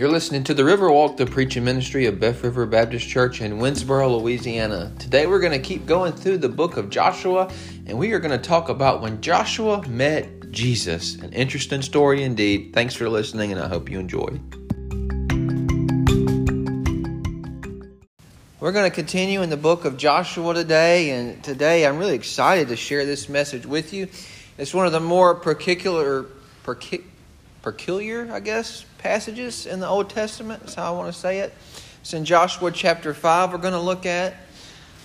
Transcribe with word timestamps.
You're 0.00 0.08
listening 0.08 0.44
to 0.44 0.54
the 0.54 0.62
Riverwalk, 0.62 1.18
the 1.18 1.26
preaching 1.26 1.62
ministry 1.62 2.06
of 2.06 2.18
Beth 2.18 2.42
River 2.42 2.64
Baptist 2.64 3.06
Church 3.06 3.42
in 3.42 3.58
Winnsboro, 3.58 4.18
Louisiana. 4.18 4.90
Today 4.98 5.26
we're 5.26 5.40
going 5.40 5.52
to 5.52 5.58
keep 5.58 5.84
going 5.84 6.14
through 6.14 6.38
the 6.38 6.48
book 6.48 6.78
of 6.78 6.88
Joshua, 6.88 7.52
and 7.84 7.98
we 7.98 8.12
are 8.12 8.18
going 8.18 8.30
to 8.30 8.38
talk 8.38 8.70
about 8.70 9.02
when 9.02 9.20
Joshua 9.20 9.86
met 9.88 10.52
Jesus. 10.52 11.16
An 11.16 11.34
interesting 11.34 11.82
story 11.82 12.22
indeed. 12.22 12.72
Thanks 12.72 12.94
for 12.94 13.10
listening, 13.10 13.52
and 13.52 13.60
I 13.60 13.68
hope 13.68 13.90
you 13.90 13.98
enjoy. 13.98 14.40
We're 18.58 18.72
going 18.72 18.90
to 18.90 18.94
continue 18.94 19.42
in 19.42 19.50
the 19.50 19.58
book 19.58 19.84
of 19.84 19.98
Joshua 19.98 20.54
today, 20.54 21.10
and 21.10 21.44
today 21.44 21.84
I'm 21.84 21.98
really 21.98 22.14
excited 22.14 22.68
to 22.68 22.76
share 22.76 23.04
this 23.04 23.28
message 23.28 23.66
with 23.66 23.92
you. 23.92 24.08
It's 24.56 24.72
one 24.72 24.86
of 24.86 24.92
the 24.92 25.00
more 25.00 25.34
particular, 25.34 26.24
peculiar, 27.62 28.32
I 28.32 28.40
guess, 28.40 28.86
passages 29.00 29.64
in 29.64 29.80
the 29.80 29.88
Old 29.88 30.10
Testament. 30.10 30.60
That's 30.60 30.74
how 30.74 30.92
I 30.92 30.96
want 30.96 31.12
to 31.12 31.18
say 31.18 31.38
it. 31.38 31.54
It's 32.02 32.12
in 32.12 32.26
Joshua 32.26 32.70
chapter 32.70 33.14
5, 33.14 33.50
we're 33.50 33.58
going 33.58 33.72
to 33.72 33.80
look 33.80 34.04
at. 34.04 34.34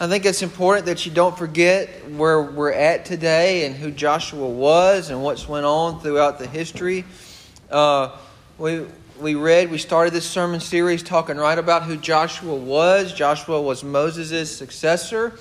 I 0.01 0.07
think 0.07 0.25
it's 0.25 0.41
important 0.41 0.87
that 0.87 1.05
you 1.05 1.13
don't 1.13 1.37
forget 1.37 2.11
where 2.11 2.41
we're 2.41 2.73
at 2.73 3.05
today 3.05 3.65
and 3.65 3.73
who 3.73 3.91
Joshua 3.91 4.49
was 4.49 5.09
and 5.09 5.23
what's 5.23 5.47
went 5.47 5.65
on 5.65 6.01
throughout 6.01 6.39
the 6.39 6.47
history. 6.47 7.05
Uh, 7.71 8.17
we, 8.57 8.85
we 9.21 9.35
read, 9.35 9.71
we 9.71 9.77
started 9.77 10.13
this 10.13 10.29
sermon 10.29 10.59
series 10.59 11.01
talking 11.01 11.37
right 11.37 11.57
about 11.57 11.83
who 11.83 11.95
Joshua 11.95 12.53
was. 12.53 13.13
Joshua 13.13 13.61
was 13.61 13.81
Moses' 13.81 14.53
successor. 14.53 15.39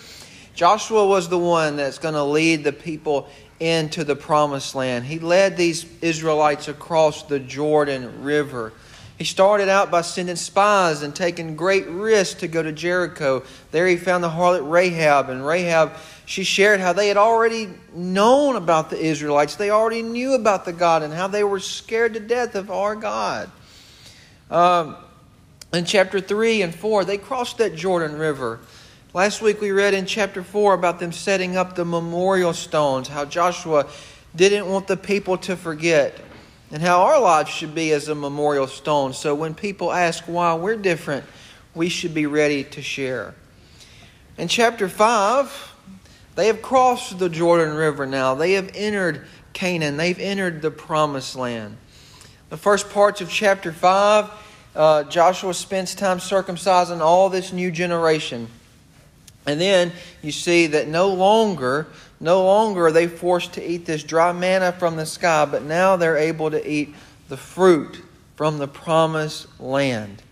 Joshua 0.55 1.05
was 1.05 1.28
the 1.28 1.38
one 1.38 1.74
that's 1.74 1.98
going 1.98 2.14
to 2.14 2.22
lead 2.22 2.62
the 2.62 2.72
people 2.72 3.28
into 3.60 4.04
the 4.04 4.16
promised 4.16 4.74
land. 4.74 5.04
He 5.04 5.18
led 5.18 5.56
these 5.56 5.86
Israelites 6.00 6.68
across 6.68 7.22
the 7.22 7.38
Jordan 7.38 8.22
River. 8.22 8.72
He 9.16 9.24
started 9.24 9.69
out 9.69 9.92
by 9.92 10.00
sending 10.00 10.34
spies 10.34 11.02
and 11.02 11.14
taking 11.14 11.55
great 11.55 11.86
risks 11.86 12.41
to 12.41 12.48
go 12.48 12.62
to 12.62 12.72
Jericho. 12.72 13.44
There 13.70 13.86
he 13.86 13.97
found 13.97 14.25
the 14.25 14.30
harlot 14.30 14.69
Rahab, 14.69 15.28
and 15.28 15.47
Rahab, 15.47 15.92
she 16.27 16.42
shared 16.42 16.80
how 16.80 16.92
they 16.92 17.08
had 17.08 17.16
already 17.16 17.69
known 17.94 18.56
about 18.56 18.91
the 18.91 18.98
Israelites. 18.98 19.55
They 19.55 19.70
already 19.70 20.02
knew 20.02 20.34
about 20.34 20.64
the 20.64 20.72
God 20.72 21.02
and 21.02 21.14
how 21.14 21.28
they 21.28 21.44
were 21.44 21.60
scared 21.60 22.14
to 22.14 22.20
death 22.20 22.56
of 22.56 22.70
our 22.70 22.97
God. 22.97 23.50
Um, 24.50 24.97
in 25.72 25.84
chapter 25.84 26.20
3 26.20 26.62
and 26.62 26.75
4, 26.75 27.05
they 27.05 27.19
crossed 27.19 27.58
that 27.58 27.77
Jordan 27.77 28.16
River. 28.16 28.60
Last 29.14 29.42
week 29.42 29.60
we 29.60 29.70
read 29.70 29.94
in 29.94 30.06
chapter 30.06 30.42
4 30.42 30.74
about 30.74 30.98
them 30.98 31.12
setting 31.12 31.56
up 31.56 31.76
the 31.76 31.84
memorial 31.84 32.52
stones, 32.52 33.06
how 33.06 33.24
Joshua 33.24 33.86
didn't 34.34 34.66
want 34.66 34.88
the 34.88 34.96
people 34.96 35.38
to 35.38 35.54
forget, 35.56 36.18
and 36.72 36.82
how 36.82 37.02
our 37.02 37.20
lives 37.20 37.48
should 37.48 37.76
be 37.76 37.92
as 37.92 38.08
a 38.08 38.16
memorial 38.16 38.66
stone. 38.66 39.12
So 39.12 39.32
when 39.32 39.54
people 39.54 39.92
ask 39.92 40.24
why 40.24 40.54
we're 40.54 40.74
different, 40.74 41.24
we 41.76 41.88
should 41.88 42.12
be 42.12 42.26
ready 42.26 42.64
to 42.64 42.82
share. 42.82 43.36
In 44.36 44.48
chapter 44.48 44.88
5, 44.88 45.74
they 46.34 46.48
have 46.48 46.60
crossed 46.60 47.16
the 47.20 47.28
Jordan 47.28 47.76
River 47.76 48.06
now. 48.06 48.34
They 48.34 48.54
have 48.54 48.68
entered 48.74 49.24
Canaan, 49.52 49.96
they've 49.96 50.18
entered 50.18 50.60
the 50.60 50.72
promised 50.72 51.36
land. 51.36 51.76
The 52.50 52.56
first 52.56 52.90
parts 52.90 53.20
of 53.20 53.30
chapter 53.30 53.72
5, 53.72 54.30
uh, 54.74 55.04
Joshua 55.04 55.54
spends 55.54 55.94
time 55.94 56.18
circumcising 56.18 56.98
all 56.98 57.30
this 57.30 57.52
new 57.52 57.70
generation. 57.70 58.48
And 59.47 59.61
then 59.61 59.92
you 60.23 60.33
see 60.33 60.69
that 60.69 60.89
no 60.89 61.09
longer, 61.09 61.87
no 62.20 62.45
longer 62.45 62.87
are 62.87 62.92
they 62.92 63.09
forced 63.09 63.55
to 63.55 63.70
eat 63.70 63.84
this 63.84 64.03
dry 64.03 64.33
manna 64.33 64.73
from 64.73 64.97
the 64.97 65.06
sky, 65.06 65.45
but 65.45 65.62
now 65.62 65.97
they're 65.97 66.17
able 66.17 66.50
to 66.50 66.70
eat 66.70 66.95
the 67.28 67.37
fruit 67.37 68.03
from 68.37 68.59
the 68.59 68.69
promised 68.69 69.47
land. 69.61 70.22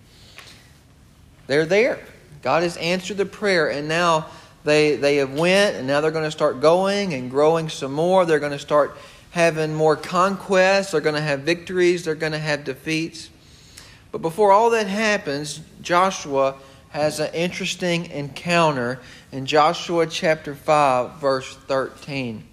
They're 1.46 1.66
there. 1.66 2.04
God 2.42 2.62
has 2.62 2.76
answered 2.78 3.18
the 3.18 3.26
prayer, 3.26 3.70
and 3.70 3.86
now 3.86 4.26
they, 4.64 4.96
they 4.96 5.16
have 5.16 5.32
went, 5.32 5.76
and 5.76 5.86
now 5.86 6.00
they're 6.00 6.10
going 6.10 6.24
to 6.24 6.30
start 6.30 6.60
going 6.60 7.14
and 7.14 7.30
growing 7.30 7.68
some 7.68 7.92
more. 7.92 8.24
They're 8.24 8.40
going 8.40 8.52
to 8.52 8.58
start 8.58 8.96
having 9.30 9.74
more 9.74 9.96
conquests. 9.96 10.92
They're 10.92 11.00
going 11.00 11.14
to 11.14 11.20
have 11.20 11.40
victories. 11.40 12.04
They're 12.04 12.14
going 12.14 12.32
to 12.32 12.38
have 12.38 12.64
defeats. 12.64 13.30
But 14.10 14.22
before 14.22 14.52
all 14.52 14.70
that 14.70 14.86
happens, 14.86 15.60
Joshua 15.80 16.56
has 16.92 17.20
an 17.20 17.32
interesting 17.32 18.10
encounter 18.10 19.00
in 19.32 19.46
Joshua 19.46 20.06
chapter 20.06 20.54
5, 20.54 21.16
verse 21.16 21.56
13. 21.56 22.44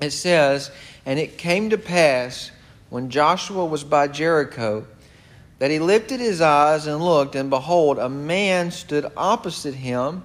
It 0.00 0.12
says, 0.12 0.70
And 1.04 1.18
it 1.18 1.36
came 1.36 1.70
to 1.70 1.78
pass 1.78 2.52
when 2.90 3.10
Joshua 3.10 3.64
was 3.64 3.82
by 3.82 4.06
Jericho 4.06 4.86
that 5.58 5.72
he 5.72 5.80
lifted 5.80 6.20
his 6.20 6.40
eyes 6.40 6.86
and 6.86 7.04
looked, 7.04 7.34
and 7.34 7.50
behold, 7.50 7.98
a 7.98 8.08
man 8.08 8.70
stood 8.70 9.10
opposite 9.16 9.74
him 9.74 10.22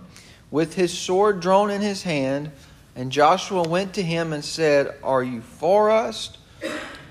with 0.51 0.75
his 0.75 0.95
sword 0.95 1.39
drawn 1.39 1.71
in 1.71 1.81
his 1.81 2.03
hand. 2.03 2.51
And 2.95 3.11
Joshua 3.11 3.67
went 3.67 3.95
to 3.95 4.03
him 4.03 4.33
and 4.33 4.45
said, 4.45 4.95
Are 5.03 5.23
you 5.23 5.41
for 5.41 5.89
us 5.89 6.37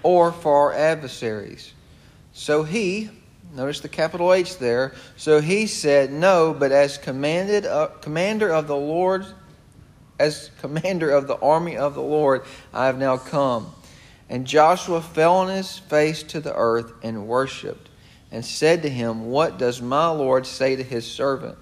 or 0.05 0.31
for 0.31 0.71
our 0.71 0.73
adversaries? 0.73 1.73
So 2.33 2.63
he, 2.63 3.11
Notice 3.55 3.79
the 3.79 3.89
capital 3.89 4.33
H 4.33 4.59
there. 4.59 4.95
So 5.17 5.41
he 5.41 5.69
said, 5.69 6.11
No, 6.11 6.55
but 6.59 6.73
as 6.73 6.99
commanded, 6.99 7.65
uh, 7.65 7.87
commander 8.01 8.53
of 8.53 8.67
the 8.67 8.77
Lord, 8.77 9.25
as 10.19 10.51
commander 10.61 11.11
of 11.11 11.29
the 11.29 11.37
army 11.37 11.77
of 11.77 11.95
the 11.95 12.03
Lord, 12.03 12.43
I 12.73 12.87
have 12.87 12.99
now 12.99 13.17
come. 13.17 13.73
And 14.29 14.45
Joshua 14.45 15.01
fell 15.01 15.37
on 15.37 15.49
his 15.49 15.79
face 15.79 16.25
to 16.25 16.41
the 16.41 16.55
earth 16.55 16.93
and 17.05 17.29
worshipped, 17.29 17.91
and 18.33 18.45
said 18.45 18.83
to 18.83 18.89
him, 18.89 19.27
What 19.27 19.57
does 19.57 19.81
my 19.81 20.09
Lord 20.09 20.47
say 20.47 20.75
to 20.75 20.83
his 20.83 21.07
servant? 21.07 21.57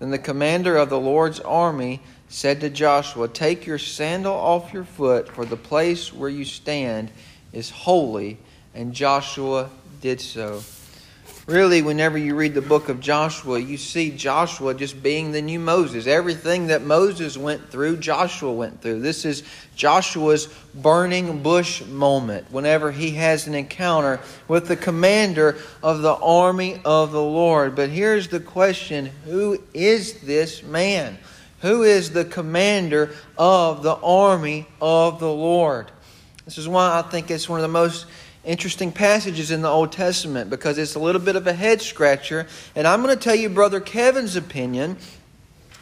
Then 0.00 0.10
the 0.10 0.18
commander 0.18 0.76
of 0.76 0.90
the 0.90 0.98
Lord's 0.98 1.38
army 1.38 2.00
said 2.28 2.60
to 2.62 2.70
Joshua, 2.70 3.28
Take 3.28 3.66
your 3.66 3.78
sandal 3.78 4.34
off 4.34 4.72
your 4.72 4.84
foot, 4.84 5.28
for 5.28 5.44
the 5.44 5.56
place 5.56 6.12
where 6.12 6.28
you 6.28 6.44
stand 6.44 7.12
is 7.52 7.70
holy. 7.70 8.38
And 8.74 8.92
Joshua 8.92 9.70
did 10.00 10.20
so. 10.20 10.62
Really, 11.46 11.82
whenever 11.82 12.16
you 12.16 12.34
read 12.34 12.54
the 12.54 12.62
book 12.62 12.88
of 12.88 13.00
Joshua, 13.00 13.58
you 13.58 13.76
see 13.76 14.10
Joshua 14.10 14.72
just 14.72 15.02
being 15.02 15.30
the 15.30 15.42
new 15.42 15.58
Moses. 15.58 16.06
Everything 16.06 16.68
that 16.68 16.80
Moses 16.80 17.36
went 17.36 17.70
through, 17.70 17.98
Joshua 17.98 18.50
went 18.50 18.80
through. 18.80 19.00
This 19.00 19.26
is 19.26 19.42
Joshua's 19.76 20.46
burning 20.74 21.42
bush 21.42 21.84
moment 21.84 22.50
whenever 22.50 22.92
he 22.92 23.10
has 23.10 23.46
an 23.46 23.54
encounter 23.54 24.20
with 24.48 24.68
the 24.68 24.76
commander 24.76 25.58
of 25.82 26.00
the 26.00 26.14
army 26.14 26.80
of 26.82 27.12
the 27.12 27.22
Lord. 27.22 27.76
But 27.76 27.90
here's 27.90 28.28
the 28.28 28.40
question 28.40 29.10
Who 29.26 29.62
is 29.74 30.22
this 30.22 30.62
man? 30.62 31.18
Who 31.60 31.82
is 31.82 32.12
the 32.12 32.24
commander 32.24 33.14
of 33.36 33.82
the 33.82 33.96
army 33.96 34.66
of 34.80 35.20
the 35.20 35.30
Lord? 35.30 35.90
This 36.46 36.56
is 36.56 36.68
why 36.68 36.98
I 36.98 37.02
think 37.02 37.30
it's 37.30 37.50
one 37.50 37.58
of 37.58 37.62
the 37.62 37.68
most 37.68 38.06
interesting 38.44 38.92
passages 38.92 39.50
in 39.50 39.62
the 39.62 39.68
Old 39.68 39.92
Testament 39.92 40.50
because 40.50 40.78
it's 40.78 40.94
a 40.94 40.98
little 40.98 41.20
bit 41.20 41.36
of 41.36 41.46
a 41.46 41.52
head 41.52 41.80
scratcher. 41.80 42.46
And 42.74 42.86
I'm 42.86 43.02
going 43.02 43.16
to 43.16 43.22
tell 43.22 43.34
you 43.34 43.48
Brother 43.48 43.80
Kevin's 43.80 44.36
opinion, 44.36 44.96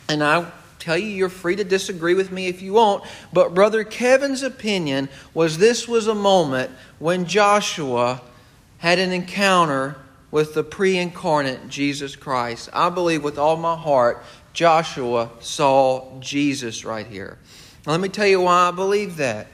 and 0.09 0.23
I 0.23 0.51
tell 0.79 0.99
you 0.99 1.07
you're 1.07 1.29
free 1.29 1.57
to 1.57 1.65
disagree 1.65 2.15
with 2.15 2.33
me 2.33 2.49
if 2.49 2.61
you 2.61 2.73
want. 2.75 3.05
But 3.33 3.55
Brother 3.55 3.85
Kevin's 3.85 4.43
opinion 4.43 5.09
was 5.33 5.59
this 5.59 5.87
was 5.87 6.07
a 6.07 6.15
moment 6.15 6.71
when 6.99 7.27
Joshua 7.27 8.21
had 8.79 8.99
an 8.99 9.13
encounter 9.13 9.97
with 10.33 10.55
the 10.55 10.65
pre 10.65 10.99
incarnate 10.99 11.69
Jesus 11.69 12.17
Christ. 12.17 12.69
I 12.73 12.89
believe 12.89 13.23
with 13.23 13.39
all 13.39 13.57
my 13.57 13.77
heart 13.77 14.25
Joshua 14.53 15.31
saw 15.41 16.19
Jesus 16.21 16.85
right 16.85 17.07
here. 17.07 17.39
Now, 17.87 17.93
let 17.93 18.01
me 18.01 18.09
tell 18.09 18.27
you 18.27 18.41
why 18.41 18.69
I 18.69 18.71
believe 18.71 19.17
that. 19.17 19.47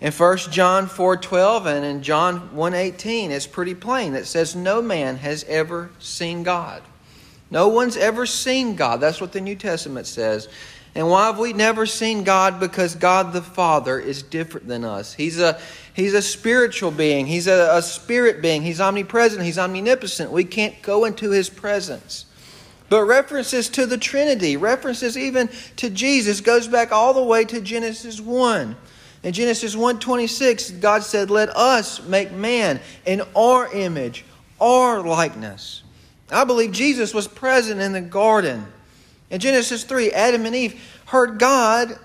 In 0.00 0.12
1 0.12 0.38
John 0.52 0.86
4:12 0.86 1.66
and 1.66 1.84
in 1.84 2.02
John 2.02 2.50
1:18 2.54 3.30
it's 3.30 3.46
pretty 3.46 3.74
plain. 3.74 4.14
It 4.14 4.26
says 4.26 4.54
no 4.54 4.80
man 4.80 5.16
has 5.16 5.44
ever 5.48 5.90
seen 5.98 6.42
God. 6.44 6.82
No 7.50 7.68
one's 7.68 7.96
ever 7.96 8.26
seen 8.26 8.76
God. 8.76 9.00
That's 9.00 9.20
what 9.20 9.32
the 9.32 9.40
New 9.40 9.56
Testament 9.56 10.06
says. 10.06 10.48
And 10.94 11.08
why 11.08 11.26
have 11.26 11.38
we 11.38 11.52
never 11.52 11.86
seen 11.86 12.24
God? 12.24 12.60
Because 12.60 12.94
God 12.94 13.32
the 13.32 13.42
Father 13.42 13.98
is 13.98 14.22
different 14.22 14.68
than 14.68 14.84
us. 14.84 15.14
He's 15.14 15.40
a 15.40 15.58
He's 15.98 16.14
a 16.14 16.22
spiritual 16.22 16.92
being. 16.92 17.26
He's 17.26 17.48
a, 17.48 17.76
a 17.76 17.82
spirit 17.82 18.40
being. 18.40 18.62
He's 18.62 18.80
omnipresent. 18.80 19.42
He's 19.42 19.58
omnipotent. 19.58 20.30
We 20.30 20.44
can't 20.44 20.80
go 20.80 21.04
into 21.04 21.30
his 21.30 21.50
presence. 21.50 22.24
But 22.88 23.02
references 23.02 23.68
to 23.70 23.84
the 23.84 23.98
Trinity, 23.98 24.56
references 24.56 25.18
even 25.18 25.50
to 25.74 25.90
Jesus, 25.90 26.40
goes 26.40 26.68
back 26.68 26.92
all 26.92 27.14
the 27.14 27.22
way 27.22 27.44
to 27.46 27.60
Genesis 27.60 28.20
1. 28.20 28.76
In 29.22 29.32
Genesis 29.32 29.74
1:26, 29.74 30.70
God 30.70 31.02
said, 31.02 31.30
"Let 31.30 31.54
us 31.56 32.00
make 32.06 32.32
man 32.32 32.80
in 33.04 33.22
our 33.34 33.72
image, 33.72 34.24
our 34.60 35.02
likeness." 35.02 35.82
I 36.30 36.44
believe 36.44 36.72
Jesus 36.72 37.14
was 37.14 37.26
present 37.26 37.80
in 37.80 37.92
the 37.92 38.00
garden. 38.00 38.66
In 39.30 39.40
Genesis 39.40 39.84
3, 39.84 40.12
Adam 40.12 40.46
and 40.46 40.54
Eve 40.54 40.80
heard 41.06 41.38
God 41.38 41.98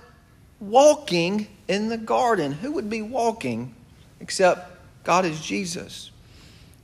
walking 0.60 1.48
in 1.68 1.90
the 1.90 1.98
garden. 1.98 2.54
Who 2.54 2.72
would 2.72 2.90
be 2.90 3.02
walking 3.02 3.76
except 4.20 4.78
God 5.04 5.26
is 5.26 5.40
Jesus? 5.40 6.10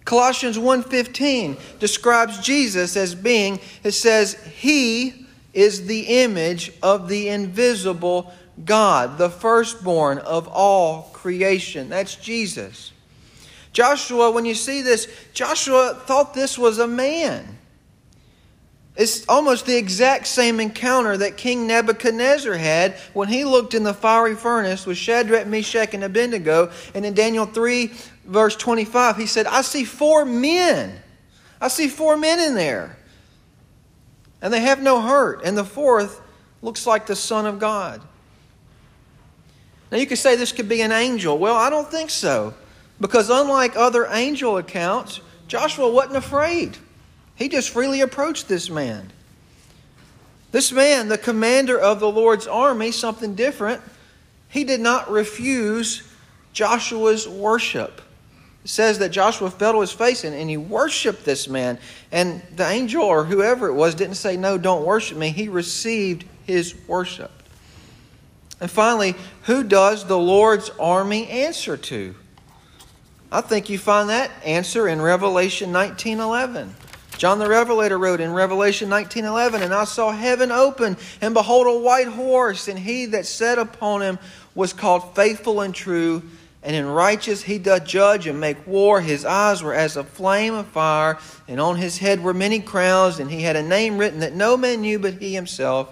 Colossians 0.06 0.58
1:15 0.58 1.58
describes 1.80 2.40
Jesus 2.40 2.98
as 2.98 3.16
being 3.16 3.60
it 3.84 3.92
says 3.92 4.36
he 4.60 5.26
is 5.54 5.86
the 5.86 6.02
image 6.24 6.72
of 6.82 7.08
the 7.08 7.30
invisible 7.30 8.34
God, 8.66 9.18
the 9.18 9.30
firstborn 9.30 10.18
of 10.20 10.48
all 10.48 11.04
creation. 11.14 11.90
That's 11.90 12.16
Jesus. 12.16 12.92
Joshua, 13.72 14.32
when 14.32 14.46
you 14.46 14.56
see 14.56 14.82
this, 14.82 15.08
Joshua 15.34 16.02
thought 16.06 16.34
this 16.34 16.58
was 16.58 16.80
a 16.80 16.88
man. 16.88 17.58
It's 18.96 19.26
almost 19.30 19.66
the 19.66 19.78
exact 19.78 20.28
same 20.28 20.60
encounter 20.60 21.16
that 21.16 21.38
King 21.38 21.68
Nebuchadnezzar 21.68 22.56
had 22.56 22.96
when 23.14 23.30
he 23.30 23.46
looked 23.46 23.74
in 23.74 23.84
the 23.84 23.94
fiery 23.94 24.36
furnace 24.36 24.86
with 24.86 24.98
Shadrach, 24.98 25.48
Meshach, 25.48 25.94
and 25.94 26.04
Abednego. 26.04 26.72
And 26.94 27.06
in 27.06 27.14
Daniel 27.14 27.46
3, 27.46 27.94
verse 28.26 28.58
25, 28.58 29.16
he 29.16 29.26
said, 29.26 29.46
I 29.48 29.62
see 29.62 29.86
four 29.86 30.26
men. 30.26 31.00
I 31.62 31.70
see 31.70 31.88
four 31.88 32.18
men 32.18 32.42
in 32.42 32.56
there. 32.56 32.98
And 34.42 34.54
they 34.54 34.62
have 34.62 34.82
no 34.82 35.00
hurt. 35.02 35.44
And 35.46 35.58
the 35.58 35.64
fourth 35.64 36.20
looks 36.62 36.86
like 36.86 37.06
the 37.06 37.16
Son 37.16 37.46
of 37.46 37.58
God. 37.58 38.02
Now 39.92 39.98
you 39.98 40.06
could 40.06 40.18
say 40.18 40.36
this 40.36 40.52
could 40.52 40.70
be 40.70 40.82
an 40.82 40.92
angel. 40.92 41.38
Well, 41.38 41.56
I 41.56 41.70
don't 41.70 41.90
think 41.90 42.10
so. 42.10 42.54
Because 43.02 43.30
unlike 43.30 43.76
other 43.76 44.08
angel 44.12 44.58
accounts, 44.58 45.22
Joshua 45.48 45.90
wasn't 45.90 46.18
afraid. 46.18 46.78
He 47.36 47.50
just 47.50 47.70
freely 47.70 48.02
approached 48.02 48.48
this 48.48 48.70
man. 48.70 49.12
This 50.52 50.72
man, 50.72 51.08
the 51.08 51.18
commander 51.18 51.80
of 51.80 52.00
the 52.00 52.10
Lord's 52.10 52.48
army, 52.48 52.92
something 52.92 53.36
different, 53.36 53.82
he 54.50 54.64
did 54.64 54.82
not 54.82 55.10
refuse 55.10 56.04
Joshua's 56.54 57.28
worship. 57.28 58.02
It 58.66 58.70
says 58.70 59.00
that 59.00 59.10
Joshua 59.10 59.50
fell 59.50 59.74
to 59.74 59.82
his 59.82 59.92
face 59.92 60.24
and, 60.24 60.36
and 60.36 60.50
he 60.50 60.58
worshiped 60.58 61.24
this 61.24 61.48
man. 61.48 61.80
And 62.12 62.42
the 62.56 62.68
angel 62.68 63.04
or 63.04 63.24
whoever 63.24 63.68
it 63.68 63.74
was 63.74 63.96
didn't 63.96 64.16
say, 64.16 64.36
No, 64.36 64.58
don't 64.58 64.86
worship 64.86 65.18
me. 65.18 65.30
He 65.30 65.48
received 65.48 66.26
his 66.46 66.76
worship. 66.88 67.32
And 68.62 68.70
finally, 68.70 69.16
who 69.44 69.64
does 69.64 70.06
the 70.06 70.18
Lord's 70.18 70.70
army 70.80 71.28
answer 71.30 71.78
to? 71.78 72.16
I 73.32 73.42
think 73.42 73.70
you 73.70 73.78
find 73.78 74.10
that 74.10 74.32
answer 74.44 74.88
in 74.88 75.02
Revelation 75.02 75.72
19:11. 75.72 76.76
John 77.18 77.38
the 77.38 77.50
Revelator 77.50 77.98
wrote 77.98 78.22
in 78.22 78.34
Revelation 78.34 78.90
19:11, 78.90 79.62
"And 79.62 79.74
I 79.74 79.84
saw 79.84 80.12
heaven 80.12 80.52
open, 80.52 80.98
and 81.22 81.34
behold 81.34 81.68
a 81.68 81.80
white 81.80 82.08
horse, 82.08 82.68
and 82.68 82.80
he 82.80 83.06
that 83.08 83.26
sat 83.26 83.60
upon 83.60 84.02
him 84.02 84.20
was 84.56 84.74
called 84.74 85.16
faithful 85.16 85.62
and 85.62 85.76
true, 85.76 86.24
and 86.64 86.76
in 86.76 86.88
righteous 86.88 87.44
he 87.44 87.58
doth 87.58 87.86
judge 87.86 88.26
and 88.26 88.40
make 88.40 88.66
war. 88.66 89.02
His 89.02 89.26
eyes 89.26 89.62
were 89.62 89.74
as 89.74 89.96
a 89.96 90.04
flame 90.04 90.54
of 90.54 90.68
fire, 90.68 91.18
and 91.48 91.60
on 91.60 91.76
his 91.76 91.98
head 92.00 92.24
were 92.24 92.34
many 92.34 92.60
crowns, 92.60 93.20
and 93.20 93.30
he 93.30 93.44
had 93.44 93.56
a 93.56 93.64
name 93.64 93.98
written 93.98 94.22
that 94.22 94.34
no 94.34 94.58
man 94.58 94.82
knew 94.82 94.98
but 94.98 95.16
he 95.16 95.36
himself. 95.36 95.90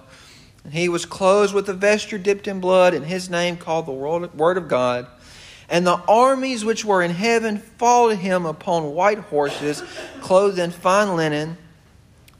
And 0.67 0.73
he 0.73 0.89
was 0.89 1.05
clothed 1.05 1.53
with 1.53 1.69
a 1.69 1.73
vesture 1.73 2.17
dipped 2.17 2.45
in 2.45 2.59
blood, 2.59 2.93
and 2.93 3.05
his 3.05 3.29
name 3.29 3.55
called 3.55 3.85
the 3.85 3.91
Word 3.93 4.57
of 4.57 4.67
God." 4.67 5.07
And 5.69 5.87
the 5.87 6.01
armies 6.09 6.65
which 6.65 6.83
were 6.83 7.01
in 7.01 7.11
heaven 7.11 7.63
followed 7.77 8.17
him 8.17 8.45
upon 8.45 8.93
white 8.93 9.19
horses, 9.19 9.81
clothed 10.19 10.59
in 10.59 10.71
fine 10.71 11.15
linen, 11.15 11.57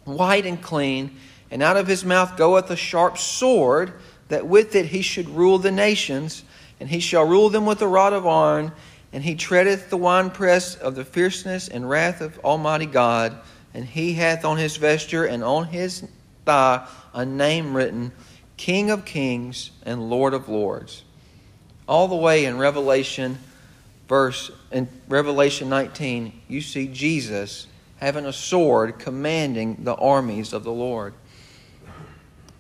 white 0.04 0.46
and 0.46 0.62
clean. 0.62 1.16
And 1.50 1.64
out 1.64 1.78
of 1.78 1.88
his 1.88 2.04
mouth 2.04 2.36
goeth 2.36 2.70
a 2.70 2.76
sharp 2.76 3.18
sword, 3.18 3.94
that 4.28 4.46
with 4.46 4.76
it 4.76 4.88
he 4.88 5.02
should 5.02 5.30
rule 5.30 5.58
the 5.58 5.72
nations. 5.72 6.44
And 6.82 6.90
he 6.90 7.00
shall 7.00 7.24
rule 7.24 7.48
them 7.48 7.66
with 7.66 7.82
a 7.82 7.88
rod 7.88 8.12
of 8.12 8.28
iron. 8.28 8.74
And 9.14 9.24
he 9.24 9.36
treadeth 9.36 9.90
the 9.90 9.96
winepress 9.96 10.76
of 10.76 10.96
the 10.96 11.06
fierceness 11.06 11.70
and 11.70 11.90
wrath 11.90 12.20
of 12.20 12.40
Almighty 12.40 12.88
God. 12.88 13.38
And 13.74 13.86
he 13.86 14.16
hath 14.16 14.44
on 14.44 14.58
his 14.58 14.76
vesture 14.76 15.24
and 15.24 15.46
on 15.46 15.68
his 15.68 16.04
thigh 16.48 16.88
a 17.14 17.24
name 17.24 17.76
written 17.76 18.12
King 18.58 18.90
of 18.90 19.06
Kings 19.06 19.70
and 19.84 20.10
Lord 20.10 20.34
of 20.34 20.50
Lords 20.50 21.04
all 21.88 22.08
the 22.08 22.16
way 22.16 22.46
in 22.46 22.58
Revelation 22.58 23.38
verse 24.08 24.52
in 24.72 24.88
Revelation 25.08 25.70
19, 25.70 26.42
you 26.48 26.62
see 26.62 26.88
Jesus 26.88 27.68
having 27.98 28.26
a 28.26 28.34
sword 28.34 29.00
commanding 29.00 29.84
the 29.84 29.96
armies 29.96 30.54
of 30.54 30.64
the 30.64 30.72
Lord. 30.72 31.14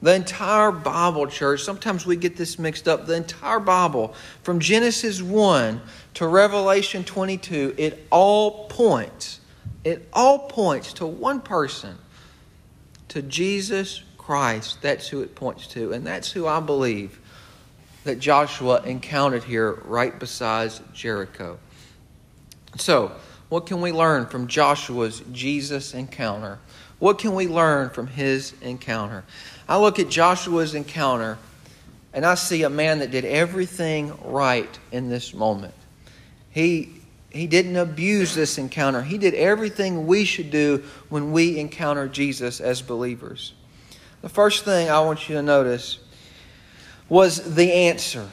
The 0.01 0.13
entire 0.13 0.71
Bible, 0.71 1.25
church, 1.27 1.63
sometimes 1.63 2.05
we 2.05 2.17
get 2.17 2.35
this 2.37 2.59
mixed 2.59 2.87
up. 2.87 3.07
The 3.07 3.15
entire 3.15 3.59
Bible, 3.59 4.13
from 4.43 4.59
Genesis 4.59 5.21
1 5.21 5.81
to 6.15 6.27
Revelation 6.27 7.03
22, 7.03 7.75
it 7.77 8.05
all 8.11 8.67
points, 8.67 9.39
it 9.83 10.07
all 10.13 10.47
points 10.49 10.93
to 10.93 11.07
one 11.07 11.41
person, 11.41 11.97
to 13.17 13.23
Jesus 13.23 14.03
Christ. 14.19 14.83
That's 14.83 15.07
who 15.07 15.21
it 15.21 15.33
points 15.33 15.65
to. 15.69 15.91
And 15.91 16.05
that's 16.05 16.31
who 16.31 16.45
I 16.45 16.59
believe 16.59 17.19
that 18.03 18.19
Joshua 18.19 18.83
encountered 18.83 19.43
here 19.43 19.71
right 19.85 20.17
beside 20.19 20.71
Jericho. 20.93 21.57
So, 22.77 23.11
what 23.49 23.65
can 23.65 23.81
we 23.81 23.91
learn 23.91 24.27
from 24.27 24.47
Joshua's 24.47 25.23
Jesus 25.31 25.95
encounter? 25.95 26.59
What 26.99 27.17
can 27.17 27.33
we 27.33 27.47
learn 27.47 27.89
from 27.89 28.05
his 28.05 28.53
encounter? 28.61 29.23
I 29.67 29.79
look 29.79 29.97
at 29.97 30.09
Joshua's 30.09 30.75
encounter 30.75 31.39
and 32.13 32.23
I 32.23 32.35
see 32.35 32.61
a 32.63 32.69
man 32.69 32.99
that 32.99 33.09
did 33.09 33.25
everything 33.25 34.13
right 34.25 34.79
in 34.91 35.09
this 35.09 35.33
moment. 35.33 35.73
He, 36.51 36.93
he 37.29 37.47
didn't 37.47 37.75
abuse 37.75 38.33
this 38.35 38.57
encounter, 38.57 39.01
he 39.01 39.17
did 39.17 39.33
everything 39.33 40.07
we 40.07 40.25
should 40.25 40.49
do 40.49 40.83
when 41.09 41.31
we 41.31 41.59
encounter 41.59 42.07
Jesus 42.07 42.61
as 42.61 42.81
believers. 42.81 43.53
The 44.21 44.29
first 44.29 44.65
thing 44.65 44.89
I 44.89 45.01
want 45.01 45.29
you 45.29 45.35
to 45.35 45.41
notice 45.41 45.99
was 47.09 47.55
the 47.55 47.71
answer. 47.71 48.29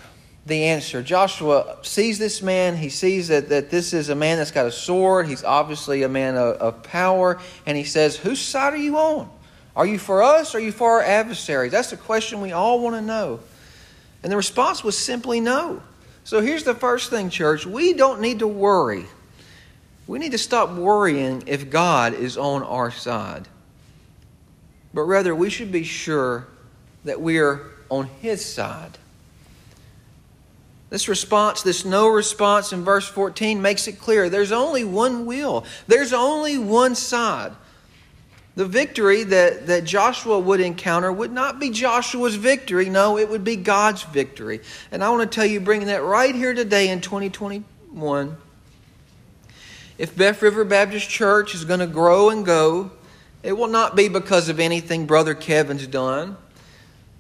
The 0.46 0.64
answer. 0.64 1.02
Joshua 1.02 1.78
sees 1.82 2.18
this 2.18 2.42
man. 2.42 2.76
He 2.76 2.88
sees 2.90 3.28
that, 3.28 3.48
that 3.48 3.70
this 3.70 3.92
is 3.92 4.10
a 4.10 4.14
man 4.14 4.38
that's 4.38 4.50
got 4.50 4.66
a 4.66 4.72
sword. 4.72 5.26
He's 5.26 5.42
obviously 5.42 6.02
a 6.02 6.08
man 6.08 6.36
of, 6.36 6.56
of 6.56 6.82
power. 6.82 7.40
And 7.64 7.78
he 7.78 7.84
says, 7.84 8.16
Whose 8.16 8.40
side 8.40 8.74
are 8.74 8.78
you 8.78 8.98
on? 8.98 9.30
Are 9.74 9.86
you 9.86 9.98
for 9.98 10.22
us 10.22 10.54
or 10.54 10.58
are 10.58 10.60
you 10.60 10.72
for 10.72 10.92
our 10.92 11.02
adversaries? 11.02 11.72
That's 11.72 11.90
the 11.90 11.96
question 11.96 12.40
we 12.40 12.52
all 12.52 12.80
want 12.80 12.94
to 12.96 13.02
know. 13.02 13.40
And 14.22 14.30
the 14.30 14.36
response 14.36 14.84
was 14.84 14.96
simply 14.96 15.40
no. 15.40 15.82
So 16.24 16.40
here's 16.40 16.64
the 16.64 16.74
first 16.74 17.10
thing, 17.10 17.28
church. 17.28 17.66
We 17.66 17.92
don't 17.92 18.20
need 18.20 18.38
to 18.38 18.46
worry. 18.46 19.04
We 20.06 20.18
need 20.18 20.32
to 20.32 20.38
stop 20.38 20.70
worrying 20.72 21.44
if 21.46 21.70
God 21.70 22.14
is 22.14 22.36
on 22.36 22.62
our 22.62 22.90
side. 22.90 23.46
But 24.92 25.02
rather, 25.02 25.34
we 25.34 25.50
should 25.50 25.70
be 25.70 25.84
sure 25.84 26.46
that 27.04 27.20
we 27.20 27.38
are 27.38 27.60
on 27.90 28.06
his 28.20 28.44
side. 28.44 28.98
This 30.90 31.08
response, 31.08 31.62
this 31.62 31.84
no 31.84 32.08
response 32.08 32.72
in 32.72 32.84
verse 32.84 33.08
14 33.08 33.60
makes 33.60 33.88
it 33.88 33.98
clear 33.98 34.30
there's 34.30 34.52
only 34.52 34.84
one 34.84 35.26
will, 35.26 35.64
there's 35.88 36.12
only 36.12 36.56
one 36.56 36.94
side. 36.94 37.52
The 38.56 38.66
victory 38.66 39.24
that, 39.24 39.66
that 39.66 39.84
Joshua 39.84 40.38
would 40.38 40.60
encounter 40.60 41.12
would 41.12 41.32
not 41.32 41.58
be 41.58 41.70
Joshua's 41.70 42.36
victory. 42.36 42.88
No, 42.88 43.18
it 43.18 43.28
would 43.28 43.42
be 43.42 43.56
God's 43.56 44.04
victory. 44.04 44.60
And 44.92 45.02
I 45.02 45.10
want 45.10 45.30
to 45.30 45.34
tell 45.34 45.46
you, 45.46 45.60
bringing 45.60 45.88
that 45.88 46.04
right 46.04 46.34
here 46.34 46.54
today 46.54 46.90
in 46.90 47.00
2021, 47.00 48.36
if 49.98 50.16
Beth 50.16 50.40
River 50.40 50.64
Baptist 50.64 51.08
Church 51.08 51.54
is 51.54 51.64
going 51.64 51.80
to 51.80 51.86
grow 51.88 52.30
and 52.30 52.46
go, 52.46 52.92
it 53.42 53.52
will 53.52 53.68
not 53.68 53.96
be 53.96 54.08
because 54.08 54.48
of 54.48 54.60
anything 54.60 55.06
Brother 55.06 55.34
Kevin's 55.34 55.86
done 55.88 56.36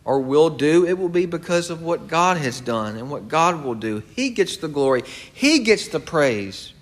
or 0.04 0.20
will 0.20 0.50
do, 0.50 0.86
it 0.86 0.98
will 0.98 1.08
be 1.08 1.26
because 1.26 1.70
of 1.70 1.82
what 1.82 2.06
God 2.06 2.36
has 2.36 2.60
done 2.60 2.96
and 2.96 3.10
what 3.10 3.26
God 3.26 3.64
will 3.64 3.74
do. 3.74 4.02
He 4.14 4.30
gets 4.30 4.56
the 4.58 4.68
glory, 4.68 5.02
He 5.32 5.60
gets 5.60 5.88
the 5.88 6.00
praise. 6.00 6.73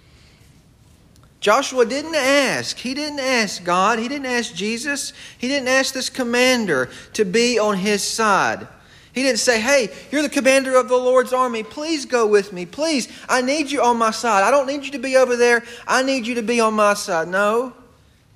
Joshua 1.43 1.85
didn't 1.85 2.15
ask. 2.15 2.79
He 2.79 2.95
didn't 2.95 3.19
ask 3.19 3.65
God. 3.65 3.99
He 3.99 4.07
didn't 4.07 4.27
ask 4.27 4.55
Jesus. 4.55 5.13
He 5.37 5.49
didn't 5.49 5.67
ask 5.67 5.93
this 5.93 6.09
commander 6.09 6.89
to 7.15 7.25
be 7.25 7.59
on 7.59 7.77
his 7.77 8.01
side. 8.01 8.69
He 9.13 9.25
didn't 9.25 9.41
say, 9.41 9.61
Hey, 9.61 9.89
you're 10.13 10.23
the 10.23 10.29
commander 10.29 10.77
of 10.77 10.89
the 10.89 10.97
Lord's 10.97 11.33
army. 11.33 11.65
Please 11.65 12.07
go 12.07 12.29
with 12.29 12.53
me. 12.53 12.65
Please, 12.65 13.09
I 13.29 13.43
need 13.43 13.73
you 13.73 13.83
on 13.83 13.97
my 13.97 14.13
side. 14.13 14.45
I 14.45 14.53
don't 14.53 14.69
need 14.69 14.85
you 14.85 14.93
to 14.93 15.01
be 15.01 15.17
over 15.17 15.35
there. 15.35 15.65
I 15.87 16.05
need 16.05 16.29
you 16.29 16.37
to 16.37 16.43
be 16.43 16.61
on 16.61 16.75
my 16.75 16.95
side. 16.95 17.27
No. 17.27 17.73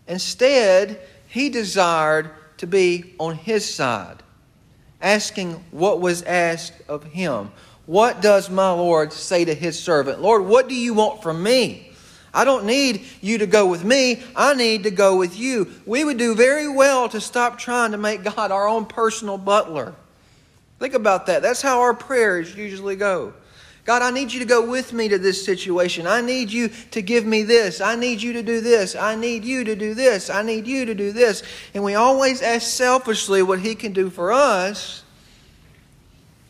Instead, 0.09 1.01
he 1.29 1.49
desired 1.49 2.33
to 2.59 2.67
be 2.67 3.15
on 3.21 3.37
his 3.37 3.73
side 3.73 4.21
asking 5.01 5.53
what 5.71 6.01
was 6.01 6.25
asked 6.25 6.75
of 6.89 7.05
him. 7.05 7.53
What 7.87 8.21
does 8.21 8.51
my 8.51 8.73
Lord 8.73 9.13
say 9.13 9.45
to 9.45 9.55
his 9.55 9.79
servant? 9.79 10.21
Lord, 10.21 10.45
what 10.45 10.69
do 10.69 10.75
you 10.75 10.93
want 10.93 11.23
from 11.23 11.41
me? 11.41 11.93
I 12.37 12.45
don't 12.45 12.67
need 12.67 13.07
you 13.23 13.39
to 13.39 13.47
go 13.47 13.67
with 13.67 13.83
me. 13.83 14.23
I 14.37 14.53
need 14.53 14.83
to 14.83 14.91
go 14.91 15.17
with 15.17 15.39
you. 15.39 15.73
We 15.87 16.05
would 16.05 16.19
do 16.19 16.35
very 16.35 16.69
well 16.69 17.09
to 17.09 17.19
stop 17.19 17.59
trying 17.59 17.93
to 17.93 17.97
make 17.97 18.25
God 18.25 18.53
our 18.53 18.69
own 18.69 18.85
personal 18.85 19.39
butler. 19.39 19.95
Think 20.79 20.93
about 20.93 21.25
that. 21.27 21.41
That's 21.41 21.63
how 21.63 21.81
our 21.81 21.95
prayers 21.95 22.55
usually 22.55 22.95
go. 22.95 23.33
God, 23.87 24.03
I 24.03 24.11
need 24.11 24.35
you 24.35 24.41
to 24.41 24.45
go 24.45 24.69
with 24.69 24.93
me 24.93 25.09
to 25.09 25.17
this 25.17 25.43
situation. 25.43 26.07
I 26.07 26.21
need 26.21 26.53
you 26.53 26.69
to 26.91 27.01
give 27.01 27.25
me 27.25 27.43
this. 27.43 27.81
I 27.81 27.97
need 27.97 28.21
you 28.21 28.35
to 28.35 28.43
do 28.43 28.61
this. 28.61 28.95
I 28.95 29.15
need 29.15 29.43
you 29.43 29.65
to 29.65 29.75
do 29.75 29.95
this. 29.95 30.29
I 30.29 30.43
need 30.43 30.67
you 30.67 30.85
to 30.85 30.95
do 30.95 31.13
this. 31.13 31.43
And 31.73 31.83
we 31.83 31.95
always 31.95 32.43
ask 32.43 32.67
selfishly 32.67 33.43
what 33.43 33.61
He 33.61 33.75
can 33.75 33.95
do 33.95 34.11
for 34.11 34.31
us. 34.31 35.05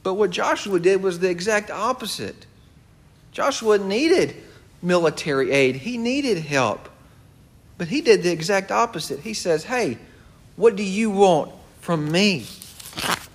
But 0.02 0.14
what 0.14 0.30
Joshua 0.30 0.80
did 0.80 1.00
was 1.00 1.20
the 1.20 1.30
exact 1.30 1.70
opposite. 1.70 2.46
Joshua 3.30 3.78
needed 3.78 4.42
military 4.82 5.50
aid, 5.50 5.76
he 5.76 5.98
needed 5.98 6.38
help. 6.38 6.88
But 7.78 7.88
he 7.88 8.00
did 8.00 8.22
the 8.22 8.32
exact 8.32 8.70
opposite. 8.70 9.20
He 9.20 9.34
says, 9.34 9.64
Hey, 9.64 9.98
what 10.56 10.76
do 10.76 10.82
you 10.82 11.10
want 11.10 11.52
from 11.80 12.10
me? 12.10 12.46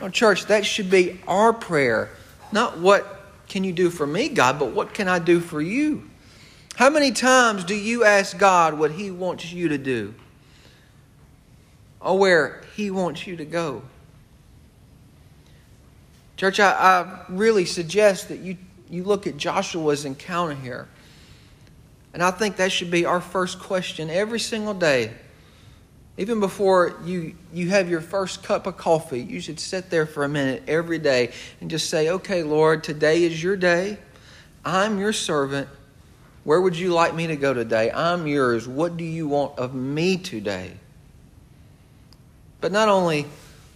Now, 0.02 0.10
church, 0.10 0.48
that 0.48 0.66
should 0.66 0.90
be 0.90 1.20
our 1.28 1.54
prayer. 1.54 2.10
Not 2.52 2.80
what 2.80 3.22
can 3.48 3.64
you 3.64 3.74
do 3.74 3.90
for 3.90 4.08
me, 4.08 4.30
God, 4.30 4.58
but 4.58 4.72
what 4.72 4.94
can 4.94 5.08
I 5.08 5.20
do 5.20 5.40
for 5.40 5.62
you? 5.62 6.10
How 6.76 6.90
many 6.90 7.12
times 7.12 7.64
do 7.64 7.76
you 7.76 8.04
ask 8.04 8.38
God 8.38 8.74
what 8.74 8.92
He 8.92 9.12
wants 9.12 9.52
you 9.52 9.70
to 9.70 9.78
do? 9.78 10.16
Or 12.00 12.18
where 12.18 12.64
He 12.76 12.90
wants 12.90 13.28
you 13.28 13.36
to 13.36 13.46
go? 13.46 13.84
Church, 16.38 16.60
I, 16.60 16.72
I 16.72 17.26
really 17.30 17.66
suggest 17.66 18.30
that 18.30 18.40
you, 18.40 18.58
you 18.90 19.04
look 19.04 19.28
at 19.28 19.38
Joshua's 19.38 20.06
encounter 20.06 20.56
here. 20.56 20.88
And 22.14 22.22
I 22.22 22.32
think 22.32 22.58
that 22.58 22.72
should 22.72 22.92
be 22.92 23.06
our 23.06 23.22
first 23.22 23.60
question 23.60 24.10
every 24.10 24.40
single 24.40 24.74
day. 24.74 25.14
Even 26.18 26.40
before 26.40 26.98
you, 27.06 27.36
you 27.54 27.70
have 27.70 27.90
your 27.90 28.02
first 28.02 28.44
cup 28.44 28.68
of 28.68 28.78
coffee, 28.78 29.22
you 29.22 29.40
should 29.40 29.60
sit 29.60 29.90
there 29.90 30.06
for 30.06 30.24
a 30.24 30.30
minute 30.30 30.64
every 30.68 31.00
day 31.00 31.32
and 31.62 31.70
just 31.70 31.90
say, 31.90 32.10
Okay, 32.10 32.44
Lord, 32.44 32.84
today 32.84 33.24
is 33.24 33.42
your 33.42 33.56
day. 33.56 33.98
I'm 34.66 35.00
your 35.00 35.14
servant. 35.14 35.68
Where 36.44 36.60
would 36.60 36.76
you 36.76 36.94
like 36.94 37.16
me 37.16 37.28
to 37.28 37.36
go 37.36 37.54
today? 37.54 37.92
I'm 37.92 38.28
yours. 38.28 38.68
What 38.68 38.98
do 38.98 39.04
you 39.04 39.28
want 39.28 39.58
of 39.58 39.74
me 39.74 40.18
today? 40.18 40.74
But 42.60 42.72
not 42.72 42.90
only, 42.90 43.26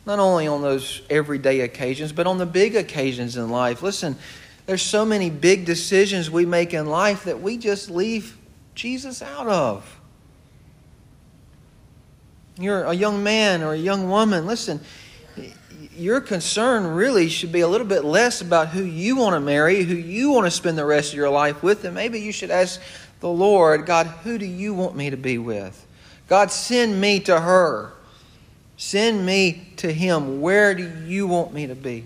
not 0.05 0.19
only 0.19 0.47
on 0.47 0.61
those 0.61 1.01
everyday 1.09 1.61
occasions, 1.61 2.11
but 2.11 2.27
on 2.27 2.37
the 2.37 2.45
big 2.45 2.75
occasions 2.75 3.37
in 3.37 3.49
life. 3.49 3.81
Listen, 3.81 4.17
there's 4.65 4.81
so 4.81 5.05
many 5.05 5.29
big 5.29 5.65
decisions 5.65 6.29
we 6.31 6.45
make 6.45 6.73
in 6.73 6.87
life 6.87 7.25
that 7.25 7.41
we 7.41 7.57
just 7.57 7.89
leave 7.89 8.37
Jesus 8.73 9.21
out 9.21 9.47
of. 9.47 9.99
You're 12.57 12.83
a 12.83 12.93
young 12.93 13.23
man 13.23 13.63
or 13.63 13.73
a 13.73 13.77
young 13.77 14.09
woman. 14.09 14.45
Listen, 14.45 14.79
your 15.95 16.21
concern 16.21 16.87
really 16.87 17.29
should 17.29 17.51
be 17.51 17.61
a 17.61 17.67
little 17.67 17.87
bit 17.87 18.03
less 18.03 18.41
about 18.41 18.69
who 18.69 18.83
you 18.83 19.17
want 19.17 19.35
to 19.35 19.39
marry, 19.39 19.83
who 19.83 19.95
you 19.95 20.31
want 20.31 20.45
to 20.45 20.51
spend 20.51 20.77
the 20.77 20.85
rest 20.85 21.11
of 21.11 21.17
your 21.17 21.29
life 21.29 21.61
with, 21.61 21.83
and 21.85 21.93
maybe 21.93 22.19
you 22.19 22.31
should 22.31 22.51
ask 22.51 22.81
the 23.19 23.29
Lord, 23.29 23.85
God, 23.85 24.07
who 24.07 24.37
do 24.37 24.45
you 24.45 24.73
want 24.73 24.95
me 24.95 25.09
to 25.09 25.17
be 25.17 25.37
with? 25.37 25.85
God, 26.27 26.51
send 26.51 26.99
me 26.99 27.19
to 27.21 27.39
her. 27.39 27.91
Send 28.77 29.25
me 29.25 29.69
to 29.77 29.91
him. 29.91 30.41
Where 30.41 30.75
do 30.75 30.89
you 31.05 31.27
want 31.27 31.53
me 31.53 31.67
to 31.67 31.75
be? 31.75 32.05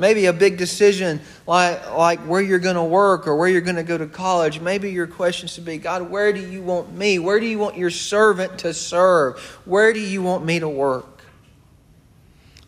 Maybe 0.00 0.24
a 0.24 0.32
big 0.32 0.56
decision 0.56 1.20
like, 1.46 1.90
like 1.92 2.20
where 2.20 2.40
you're 2.40 2.58
going 2.58 2.76
to 2.76 2.82
work 2.82 3.26
or 3.26 3.36
where 3.36 3.48
you're 3.48 3.60
going 3.60 3.76
to 3.76 3.82
go 3.82 3.98
to 3.98 4.06
college. 4.06 4.58
Maybe 4.58 4.90
your 4.90 5.06
question 5.06 5.46
should 5.46 5.66
be 5.66 5.76
God, 5.76 6.10
where 6.10 6.32
do 6.32 6.40
you 6.40 6.62
want 6.62 6.90
me? 6.90 7.18
Where 7.18 7.38
do 7.38 7.44
you 7.44 7.58
want 7.58 7.76
your 7.76 7.90
servant 7.90 8.60
to 8.60 8.72
serve? 8.72 9.38
Where 9.66 9.92
do 9.92 10.00
you 10.00 10.22
want 10.22 10.42
me 10.42 10.58
to 10.58 10.68
work? 10.68 11.20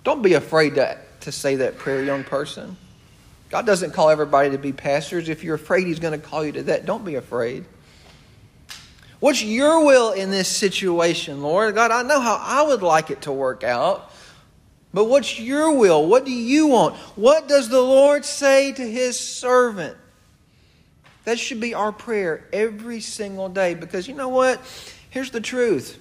Don't 0.04 0.20
be 0.20 0.34
afraid 0.34 0.74
to, 0.74 0.98
to 1.20 1.32
say 1.32 1.56
that 1.56 1.78
prayer, 1.78 2.04
young 2.04 2.22
person. 2.22 2.76
God 3.48 3.64
doesn't 3.64 3.92
call 3.92 4.10
everybody 4.10 4.50
to 4.50 4.58
be 4.58 4.72
pastors. 4.74 5.30
If 5.30 5.42
you're 5.42 5.54
afraid 5.54 5.86
He's 5.86 6.00
going 6.00 6.18
to 6.18 6.26
call 6.26 6.44
you 6.44 6.52
to 6.52 6.62
that, 6.64 6.84
don't 6.84 7.04
be 7.04 7.14
afraid. 7.14 7.64
What's 9.20 9.42
your 9.42 9.86
will 9.86 10.12
in 10.12 10.30
this 10.30 10.48
situation, 10.48 11.40
Lord? 11.40 11.74
God, 11.74 11.92
I 11.92 12.02
know 12.02 12.20
how 12.20 12.36
I 12.42 12.62
would 12.62 12.82
like 12.82 13.10
it 13.10 13.22
to 13.22 13.32
work 13.32 13.64
out. 13.64 14.11
But 14.94 15.06
what's 15.06 15.38
your 15.38 15.76
will? 15.76 16.06
What 16.06 16.24
do 16.24 16.32
you 16.32 16.66
want? 16.66 16.96
What 17.16 17.48
does 17.48 17.68
the 17.68 17.80
Lord 17.80 18.24
say 18.24 18.72
to 18.72 18.82
his 18.82 19.18
servant? 19.18 19.96
That 21.24 21.38
should 21.38 21.60
be 21.60 21.74
our 21.74 21.92
prayer 21.92 22.46
every 22.52 23.00
single 23.00 23.48
day 23.48 23.74
because 23.74 24.08
you 24.08 24.14
know 24.14 24.28
what? 24.28 24.60
Here's 25.10 25.30
the 25.30 25.40
truth. 25.40 25.98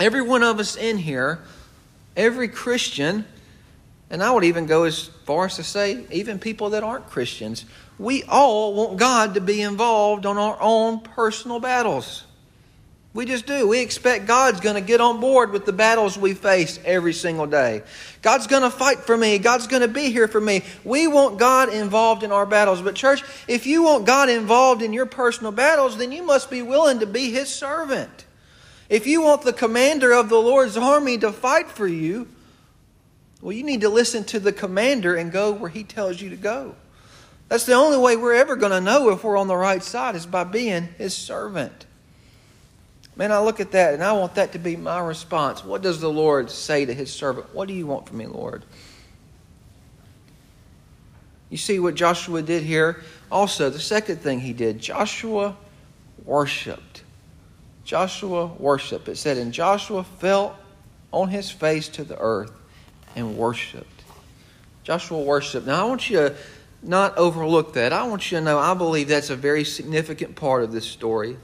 Every 0.00 0.22
one 0.22 0.42
of 0.42 0.58
us 0.58 0.76
in 0.76 0.98
here, 0.98 1.40
every 2.16 2.48
Christian, 2.48 3.24
and 4.10 4.22
I 4.22 4.30
would 4.30 4.44
even 4.44 4.66
go 4.66 4.84
as 4.84 5.06
far 5.24 5.46
as 5.46 5.56
to 5.56 5.62
say, 5.62 6.06
even 6.10 6.38
people 6.38 6.70
that 6.70 6.82
aren't 6.82 7.06
Christians, 7.06 7.64
we 7.98 8.22
all 8.24 8.74
want 8.74 8.98
God 8.98 9.34
to 9.34 9.40
be 9.40 9.62
involved 9.62 10.26
on 10.26 10.38
our 10.38 10.58
own 10.60 11.00
personal 11.00 11.60
battles. 11.60 12.25
We 13.16 13.24
just 13.24 13.46
do. 13.46 13.66
We 13.66 13.80
expect 13.80 14.26
God's 14.26 14.60
going 14.60 14.74
to 14.74 14.82
get 14.82 15.00
on 15.00 15.20
board 15.20 15.50
with 15.50 15.64
the 15.64 15.72
battles 15.72 16.18
we 16.18 16.34
face 16.34 16.78
every 16.84 17.14
single 17.14 17.46
day. 17.46 17.82
God's 18.20 18.46
going 18.46 18.62
to 18.62 18.68
fight 18.68 18.98
for 18.98 19.16
me. 19.16 19.38
God's 19.38 19.66
going 19.66 19.80
to 19.80 19.88
be 19.88 20.12
here 20.12 20.28
for 20.28 20.38
me. 20.38 20.62
We 20.84 21.06
want 21.06 21.38
God 21.38 21.72
involved 21.72 22.24
in 22.24 22.30
our 22.30 22.44
battles. 22.44 22.82
But, 22.82 22.94
church, 22.94 23.22
if 23.48 23.66
you 23.66 23.84
want 23.84 24.04
God 24.04 24.28
involved 24.28 24.82
in 24.82 24.92
your 24.92 25.06
personal 25.06 25.50
battles, 25.50 25.96
then 25.96 26.12
you 26.12 26.24
must 26.24 26.50
be 26.50 26.60
willing 26.60 26.98
to 26.98 27.06
be 27.06 27.30
His 27.30 27.48
servant. 27.48 28.26
If 28.90 29.06
you 29.06 29.22
want 29.22 29.42
the 29.42 29.54
commander 29.54 30.12
of 30.12 30.28
the 30.28 30.36
Lord's 30.36 30.76
army 30.76 31.16
to 31.16 31.32
fight 31.32 31.68
for 31.68 31.86
you, 31.86 32.28
well, 33.40 33.52
you 33.52 33.62
need 33.62 33.80
to 33.80 33.88
listen 33.88 34.24
to 34.24 34.38
the 34.38 34.52
commander 34.52 35.16
and 35.16 35.32
go 35.32 35.52
where 35.52 35.70
He 35.70 35.84
tells 35.84 36.20
you 36.20 36.28
to 36.28 36.36
go. 36.36 36.74
That's 37.48 37.64
the 37.64 37.72
only 37.72 37.96
way 37.96 38.14
we're 38.14 38.34
ever 38.34 38.56
going 38.56 38.72
to 38.72 38.80
know 38.82 39.08
if 39.08 39.24
we're 39.24 39.38
on 39.38 39.48
the 39.48 39.56
right 39.56 39.82
side 39.82 40.16
is 40.16 40.26
by 40.26 40.44
being 40.44 40.90
His 40.98 41.14
servant. 41.14 41.86
Man, 43.16 43.32
I 43.32 43.38
look 43.38 43.60
at 43.60 43.72
that 43.72 43.94
and 43.94 44.04
I 44.04 44.12
want 44.12 44.34
that 44.34 44.52
to 44.52 44.58
be 44.58 44.76
my 44.76 45.00
response. 45.00 45.64
What 45.64 45.80
does 45.80 46.00
the 46.00 46.10
Lord 46.10 46.50
say 46.50 46.84
to 46.84 46.92
his 46.92 47.10
servant? 47.10 47.54
What 47.54 47.66
do 47.66 47.74
you 47.74 47.86
want 47.86 48.08
from 48.08 48.18
me, 48.18 48.26
Lord? 48.26 48.62
You 51.48 51.56
see 51.56 51.78
what 51.78 51.94
Joshua 51.94 52.42
did 52.42 52.62
here? 52.62 53.02
Also, 53.32 53.70
the 53.70 53.80
second 53.80 54.20
thing 54.20 54.40
he 54.40 54.52
did, 54.52 54.78
Joshua 54.80 55.56
worshiped. 56.24 57.02
Joshua 57.84 58.46
worshiped. 58.46 59.08
It 59.08 59.16
said, 59.16 59.38
And 59.38 59.52
Joshua 59.52 60.04
fell 60.04 60.58
on 61.12 61.28
his 61.28 61.50
face 61.50 61.88
to 61.90 62.04
the 62.04 62.18
earth 62.18 62.52
and 63.14 63.38
worshiped. 63.38 64.04
Joshua 64.82 65.20
worshiped. 65.20 65.66
Now, 65.66 65.86
I 65.86 65.88
want 65.88 66.10
you 66.10 66.16
to 66.16 66.36
not 66.82 67.16
overlook 67.16 67.74
that. 67.74 67.92
I 67.92 68.06
want 68.06 68.30
you 68.30 68.38
to 68.38 68.44
know 68.44 68.58
I 68.58 68.74
believe 68.74 69.08
that's 69.08 69.30
a 69.30 69.36
very 69.36 69.64
significant 69.64 70.36
part 70.36 70.62
of 70.62 70.72
this 70.72 70.84
story. 70.84 71.36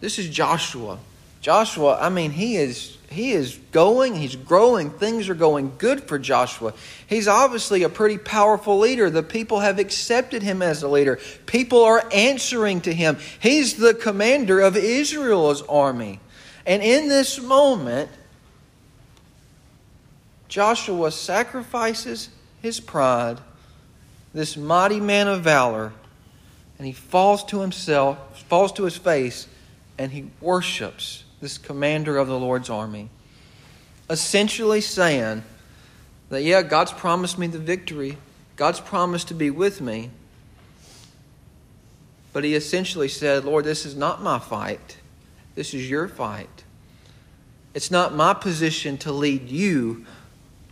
This 0.00 0.18
is 0.18 0.28
Joshua. 0.28 0.98
Joshua, 1.40 1.98
I 2.00 2.08
mean, 2.08 2.32
he 2.32 2.56
is 2.56 2.96
he 3.08 3.32
is 3.32 3.58
going, 3.70 4.16
he's 4.16 4.34
growing, 4.34 4.90
things 4.90 5.28
are 5.28 5.34
going 5.34 5.72
good 5.78 6.02
for 6.04 6.18
Joshua. 6.18 6.74
He's 7.06 7.28
obviously 7.28 7.84
a 7.84 7.88
pretty 7.88 8.18
powerful 8.18 8.78
leader. 8.78 9.10
The 9.10 9.22
people 9.22 9.60
have 9.60 9.78
accepted 9.78 10.42
him 10.42 10.60
as 10.60 10.82
a 10.82 10.88
leader. 10.88 11.20
People 11.46 11.84
are 11.84 12.04
answering 12.12 12.80
to 12.82 12.92
him. 12.92 13.16
He's 13.38 13.74
the 13.74 13.94
commander 13.94 14.60
of 14.60 14.76
Israel's 14.76 15.62
army. 15.62 16.20
And 16.66 16.82
in 16.82 17.08
this 17.08 17.40
moment, 17.40 18.10
Joshua 20.48 21.12
sacrifices 21.12 22.28
his 22.60 22.80
pride, 22.80 23.38
this 24.34 24.56
mighty 24.56 25.00
man 25.00 25.28
of 25.28 25.42
valor, 25.42 25.92
and 26.78 26.86
he 26.86 26.92
falls 26.92 27.44
to 27.44 27.60
himself, 27.60 28.42
falls 28.48 28.72
to 28.72 28.84
his 28.84 28.96
face 28.96 29.46
and 29.98 30.12
he 30.12 30.30
worships 30.40 31.24
this 31.40 31.58
commander 31.58 32.16
of 32.16 32.28
the 32.28 32.38
Lord's 32.38 32.70
army, 32.70 33.08
essentially 34.08 34.80
saying 34.80 35.42
that, 36.28 36.42
yeah, 36.42 36.62
God's 36.62 36.92
promised 36.92 37.38
me 37.38 37.46
the 37.46 37.58
victory, 37.58 38.18
God's 38.56 38.80
promised 38.80 39.28
to 39.28 39.34
be 39.34 39.50
with 39.50 39.80
me. 39.80 40.10
But 42.32 42.44
he 42.44 42.54
essentially 42.54 43.08
said, 43.08 43.44
Lord, 43.44 43.64
this 43.64 43.86
is 43.86 43.96
not 43.96 44.22
my 44.22 44.38
fight. 44.38 44.98
This 45.54 45.72
is 45.72 45.88
your 45.88 46.06
fight. 46.06 46.64
It's 47.72 47.90
not 47.90 48.14
my 48.14 48.34
position 48.34 48.98
to 48.98 49.12
lead 49.12 49.48
you. 49.48 50.04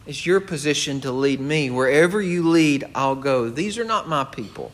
It's 0.06 0.26
your 0.26 0.40
position 0.40 1.00
to 1.02 1.12
lead 1.12 1.40
me. 1.40 1.70
Wherever 1.70 2.20
you 2.20 2.48
lead, 2.48 2.84
I'll 2.94 3.14
go. 3.14 3.48
These 3.48 3.78
are 3.78 3.84
not 3.84 4.08
my 4.08 4.24
people. 4.24 4.72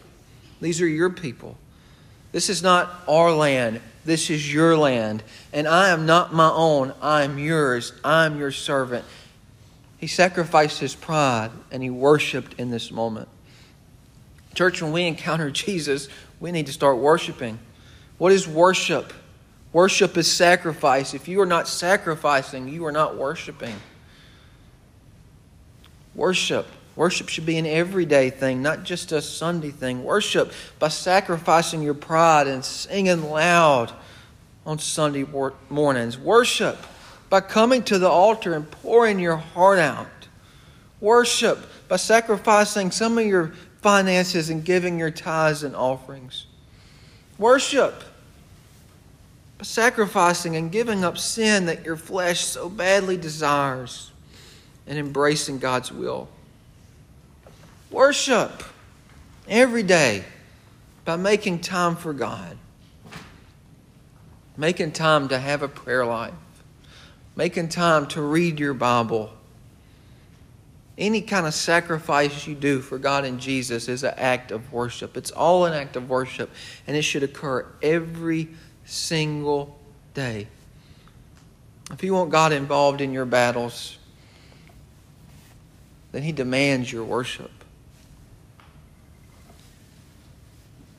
These 0.60 0.80
are 0.80 0.88
your 0.88 1.10
people. 1.10 1.56
This 2.32 2.48
is 2.48 2.62
not 2.62 2.90
our 3.08 3.32
land. 3.32 3.80
This 4.04 4.30
is 4.30 4.52
your 4.52 4.76
land. 4.76 5.22
And 5.52 5.68
I 5.68 5.90
am 5.90 6.06
not 6.06 6.32
my 6.32 6.50
own. 6.50 6.94
I 7.00 7.22
am 7.22 7.38
yours. 7.38 7.92
I 8.04 8.26
am 8.26 8.38
your 8.38 8.50
servant. 8.52 9.04
He 9.98 10.06
sacrificed 10.06 10.80
his 10.80 10.94
pride 10.94 11.50
and 11.70 11.82
he 11.82 11.90
worshiped 11.90 12.58
in 12.58 12.70
this 12.70 12.90
moment. 12.90 13.28
Church, 14.54 14.80
when 14.82 14.92
we 14.92 15.06
encounter 15.06 15.50
Jesus, 15.50 16.08
we 16.38 16.52
need 16.52 16.66
to 16.66 16.72
start 16.72 16.98
worshiping. 16.98 17.58
What 18.18 18.32
is 18.32 18.48
worship? 18.48 19.12
Worship 19.72 20.16
is 20.16 20.30
sacrifice. 20.30 21.14
If 21.14 21.28
you 21.28 21.40
are 21.40 21.46
not 21.46 21.68
sacrificing, 21.68 22.68
you 22.68 22.84
are 22.86 22.92
not 22.92 23.16
worshiping. 23.16 23.76
Worship. 26.14 26.66
Worship 26.96 27.28
should 27.28 27.46
be 27.46 27.56
an 27.56 27.66
everyday 27.66 28.30
thing, 28.30 28.62
not 28.62 28.82
just 28.82 29.12
a 29.12 29.22
Sunday 29.22 29.70
thing. 29.70 30.04
Worship 30.04 30.52
by 30.78 30.88
sacrificing 30.88 31.82
your 31.82 31.94
pride 31.94 32.46
and 32.46 32.64
singing 32.64 33.30
loud 33.30 33.92
on 34.66 34.78
Sunday 34.78 35.24
mornings. 35.68 36.18
Worship 36.18 36.76
by 37.30 37.40
coming 37.40 37.82
to 37.84 37.98
the 37.98 38.08
altar 38.08 38.54
and 38.54 38.70
pouring 38.70 39.18
your 39.18 39.36
heart 39.36 39.78
out. 39.78 40.06
Worship 41.00 41.58
by 41.88 41.96
sacrificing 41.96 42.90
some 42.90 43.16
of 43.16 43.24
your 43.24 43.52
finances 43.80 44.50
and 44.50 44.64
giving 44.64 44.98
your 44.98 45.10
tithes 45.10 45.62
and 45.62 45.74
offerings. 45.74 46.46
Worship 47.38 48.02
by 49.56 49.64
sacrificing 49.64 50.56
and 50.56 50.70
giving 50.70 51.04
up 51.04 51.16
sin 51.16 51.66
that 51.66 51.84
your 51.84 51.96
flesh 51.96 52.44
so 52.44 52.68
badly 52.68 53.16
desires 53.16 54.10
and 54.86 54.98
embracing 54.98 55.58
God's 55.58 55.90
will. 55.90 56.28
Worship 57.90 58.62
every 59.48 59.82
day 59.82 60.24
by 61.04 61.16
making 61.16 61.60
time 61.60 61.96
for 61.96 62.12
God, 62.12 62.56
making 64.56 64.92
time 64.92 65.28
to 65.28 65.38
have 65.38 65.62
a 65.62 65.68
prayer 65.68 66.06
life, 66.06 66.34
making 67.34 67.68
time 67.68 68.06
to 68.08 68.22
read 68.22 68.60
your 68.60 68.74
Bible. 68.74 69.32
Any 70.96 71.20
kind 71.22 71.46
of 71.46 71.54
sacrifice 71.54 72.46
you 72.46 72.54
do 72.54 72.80
for 72.80 72.98
God 72.98 73.24
and 73.24 73.40
Jesus 73.40 73.88
is 73.88 74.04
an 74.04 74.14
act 74.16 74.52
of 74.52 74.72
worship. 74.72 75.16
It's 75.16 75.30
all 75.30 75.64
an 75.64 75.72
act 75.72 75.96
of 75.96 76.08
worship, 76.08 76.50
and 76.86 76.96
it 76.96 77.02
should 77.02 77.22
occur 77.24 77.66
every 77.82 78.50
single 78.84 79.78
day. 80.14 80.46
If 81.90 82.04
you 82.04 82.14
want 82.14 82.30
God 82.30 82.52
involved 82.52 83.00
in 83.00 83.12
your 83.12 83.24
battles, 83.24 83.98
then 86.12 86.22
He 86.22 86.30
demands 86.30 86.92
your 86.92 87.04
worship. 87.04 87.50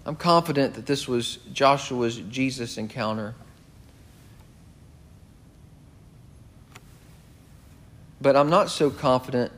I'm 0.05 0.15
confident 0.15 0.73
that 0.75 0.85
this 0.85 1.07
was 1.07 1.37
Joshua's 1.53 2.17
Jesus 2.17 2.77
encounter. 2.77 3.35
But 8.19 8.35
I'm 8.35 8.49
not 8.49 8.69
so 8.69 8.89
confident 8.89 9.51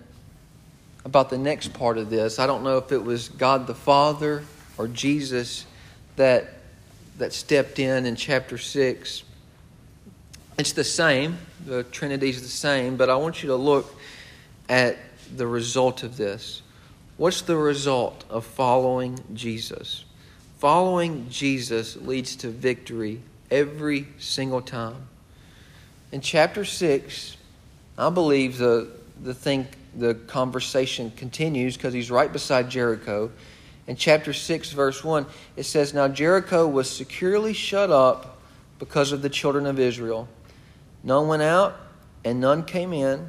about 1.05 1.29
the 1.29 1.37
next 1.37 1.73
part 1.73 1.97
of 1.97 2.09
this. 2.09 2.39
I 2.39 2.47
don't 2.47 2.63
know 2.63 2.77
if 2.77 2.91
it 2.91 3.03
was 3.03 3.29
God 3.29 3.67
the 3.67 3.75
Father 3.75 4.43
or 4.77 4.87
Jesus 4.87 5.65
that, 6.15 6.49
that 7.17 7.33
stepped 7.33 7.79
in 7.79 8.05
in 8.05 8.15
chapter 8.15 8.57
6. 8.57 9.23
It's 10.57 10.73
the 10.73 10.83
same, 10.83 11.37
the 11.65 11.83
Trinity 11.83 12.29
is 12.29 12.41
the 12.41 12.47
same, 12.47 12.95
but 12.95 13.09
I 13.09 13.15
want 13.15 13.43
you 13.43 13.47
to 13.47 13.55
look 13.55 13.95
at 14.69 14.97
the 15.35 15.47
result 15.47 16.03
of 16.03 16.15
this. 16.15 16.61
What's 17.17 17.41
the 17.41 17.57
result 17.57 18.23
of 18.29 18.45
following 18.45 19.19
Jesus? 19.33 20.05
Following 20.63 21.27
Jesus 21.29 21.97
leads 21.97 22.37
to 22.37 22.47
victory 22.47 23.19
every 23.51 24.07
single 24.17 24.61
time. 24.61 25.09
In 26.13 26.21
chapter 26.21 26.63
6, 26.63 27.35
I 27.97 28.09
believe 28.09 28.57
the, 28.57 28.87
the 29.21 29.33
thing 29.33 29.67
the 29.93 30.15
conversation 30.15 31.11
continues 31.17 31.75
because 31.75 31.93
he's 31.93 32.09
right 32.09 32.31
beside 32.31 32.69
Jericho. 32.69 33.29
In 33.87 33.97
chapter 33.97 34.31
6, 34.31 34.71
verse 34.71 35.03
1, 35.03 35.25
it 35.57 35.63
says, 35.63 35.93
Now 35.93 36.07
Jericho 36.07 36.65
was 36.65 36.89
securely 36.89 37.51
shut 37.51 37.91
up 37.91 38.37
because 38.79 39.11
of 39.11 39.21
the 39.21 39.27
children 39.27 39.65
of 39.65 39.81
Israel. 39.81 40.29
None 41.03 41.27
went 41.27 41.41
out, 41.41 41.75
and 42.23 42.39
none 42.39 42.63
came 42.63 42.93
in. 42.93 43.27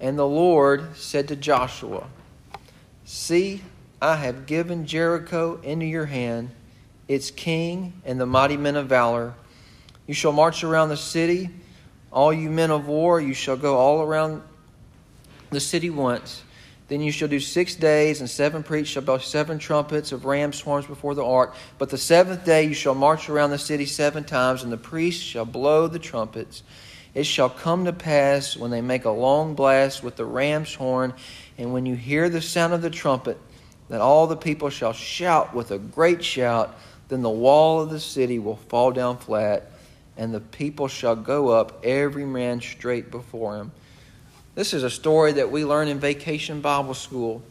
And 0.00 0.18
the 0.18 0.26
Lord 0.26 0.96
said 0.96 1.28
to 1.28 1.36
Joshua, 1.36 2.06
See, 3.04 3.60
I 4.02 4.16
have 4.16 4.46
given 4.46 4.86
Jericho 4.86 5.60
into 5.62 5.84
your 5.84 6.06
hand, 6.06 6.50
its 7.06 7.30
king 7.30 8.00
and 8.04 8.18
the 8.18 8.26
mighty 8.26 8.56
men 8.56 8.76
of 8.76 8.86
valor. 8.86 9.34
You 10.06 10.14
shall 10.14 10.32
march 10.32 10.64
around 10.64 10.88
the 10.88 10.96
city, 10.96 11.50
all 12.10 12.32
you 12.32 12.50
men 12.50 12.70
of 12.70 12.86
war, 12.86 13.20
you 13.20 13.34
shall 13.34 13.56
go 13.56 13.76
all 13.76 14.02
around 14.02 14.42
the 15.50 15.60
city 15.60 15.90
once. 15.90 16.42
Then 16.88 17.00
you 17.02 17.12
shall 17.12 17.28
do 17.28 17.38
six 17.38 17.76
days, 17.76 18.20
and 18.20 18.28
seven 18.28 18.64
priests 18.64 18.92
shall 18.92 19.02
blow 19.02 19.18
seven 19.18 19.58
trumpets 19.58 20.10
of 20.10 20.24
ram's 20.24 20.60
horns 20.60 20.86
before 20.86 21.14
the 21.14 21.24
ark. 21.24 21.54
But 21.78 21.90
the 21.90 21.98
seventh 21.98 22.44
day 22.44 22.64
you 22.64 22.74
shall 22.74 22.96
march 22.96 23.28
around 23.28 23.50
the 23.50 23.58
city 23.58 23.86
seven 23.86 24.24
times, 24.24 24.64
and 24.64 24.72
the 24.72 24.76
priests 24.76 25.22
shall 25.22 25.44
blow 25.44 25.86
the 25.86 26.00
trumpets. 26.00 26.64
It 27.14 27.24
shall 27.24 27.50
come 27.50 27.84
to 27.84 27.92
pass 27.92 28.56
when 28.56 28.72
they 28.72 28.80
make 28.80 29.04
a 29.04 29.10
long 29.10 29.54
blast 29.54 30.02
with 30.02 30.16
the 30.16 30.24
ram's 30.24 30.74
horn, 30.74 31.12
and 31.58 31.72
when 31.72 31.86
you 31.86 31.94
hear 31.94 32.28
the 32.28 32.42
sound 32.42 32.72
of 32.72 32.82
the 32.82 32.90
trumpet, 32.90 33.38
that 33.90 34.00
all 34.00 34.28
the 34.28 34.36
people 34.36 34.70
shall 34.70 34.92
shout 34.92 35.52
with 35.52 35.72
a 35.72 35.78
great 35.78 36.24
shout. 36.24 36.74
Then 37.08 37.22
the 37.22 37.28
wall 37.28 37.80
of 37.80 37.90
the 37.90 38.00
city 38.00 38.38
will 38.38 38.56
fall 38.56 38.92
down 38.92 39.18
flat, 39.18 39.70
and 40.16 40.32
the 40.32 40.40
people 40.40 40.86
shall 40.88 41.16
go 41.16 41.48
up, 41.48 41.84
every 41.84 42.24
man 42.24 42.60
straight 42.60 43.10
before 43.10 43.56
him. 43.56 43.72
This 44.54 44.72
is 44.72 44.84
a 44.84 44.90
story 44.90 45.32
that 45.32 45.50
we 45.50 45.64
learn 45.64 45.88
in 45.88 45.98
Vacation 45.98 46.60
Bible 46.60 46.94
School. 46.94 47.42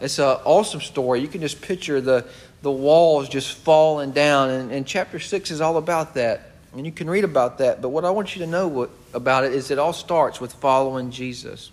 It's 0.00 0.20
an 0.20 0.38
awesome 0.44 0.80
story. 0.80 1.20
You 1.20 1.28
can 1.28 1.40
just 1.40 1.60
picture 1.60 2.00
the, 2.00 2.24
the 2.62 2.70
walls 2.70 3.28
just 3.28 3.56
falling 3.56 4.12
down, 4.12 4.50
and, 4.50 4.70
and 4.70 4.86
chapter 4.86 5.18
6 5.18 5.50
is 5.50 5.60
all 5.60 5.78
about 5.78 6.14
that. 6.14 6.52
And 6.74 6.86
you 6.86 6.92
can 6.92 7.10
read 7.10 7.24
about 7.24 7.58
that. 7.58 7.82
But 7.82 7.88
what 7.88 8.04
I 8.04 8.10
want 8.10 8.36
you 8.36 8.44
to 8.44 8.50
know 8.50 8.68
what, 8.68 8.90
about 9.12 9.44
it 9.44 9.52
is 9.52 9.70
it 9.70 9.78
all 9.78 9.92
starts 9.92 10.40
with 10.40 10.52
following 10.54 11.10
Jesus. 11.10 11.70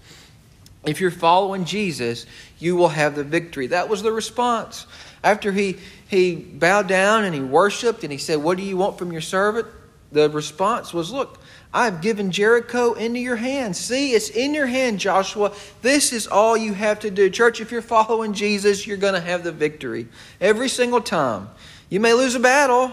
If 0.86 1.02
you're 1.02 1.12
following 1.12 1.66
Jesus, 1.66 2.26
you 2.58 2.76
will 2.76 2.90
have 2.90 3.16
the 3.16 3.24
victory. 3.24 3.68
That 3.68 3.90
was 3.90 4.02
the 4.02 4.12
response. 4.12 4.88
After 5.24 5.52
he, 5.52 5.78
he 6.08 6.36
bowed 6.36 6.88
down 6.88 7.26
and 7.26 7.36
he 7.36 7.42
worshiped 7.42 8.04
and 8.04 8.12
he 8.12 8.18
said, 8.18 8.38
What 8.38 8.58
do 8.58 8.64
you 8.64 8.78
want 8.78 8.98
from 8.98 9.12
your 9.12 9.22
servant? 9.22 9.68
The 10.12 10.30
response 10.30 10.94
was, 10.94 11.12
Look, 11.12 11.40
I've 11.74 12.02
given 12.02 12.32
Jericho 12.32 12.94
into 12.94 13.20
your 13.20 13.36
hands. 13.36 13.78
See, 13.78 14.14
it's 14.14 14.30
in 14.30 14.54
your 14.54 14.66
hand, 14.66 15.00
Joshua. 15.00 15.54
This 15.82 16.14
is 16.14 16.26
all 16.26 16.58
you 16.58 16.74
have 16.74 17.00
to 17.02 17.12
do. 17.12 17.30
Church, 17.30 17.62
if 17.62 17.72
you're 17.72 17.82
following 17.82 18.34
Jesus, 18.34 18.88
you're 18.88 18.98
going 18.98 19.14
to 19.14 19.20
have 19.20 19.44
the 19.44 19.52
victory 19.52 20.08
every 20.42 20.70
single 20.70 21.02
time. 21.02 21.50
You 21.90 22.00
may 22.00 22.14
lose 22.14 22.34
a 22.34 22.40
battle, 22.40 22.92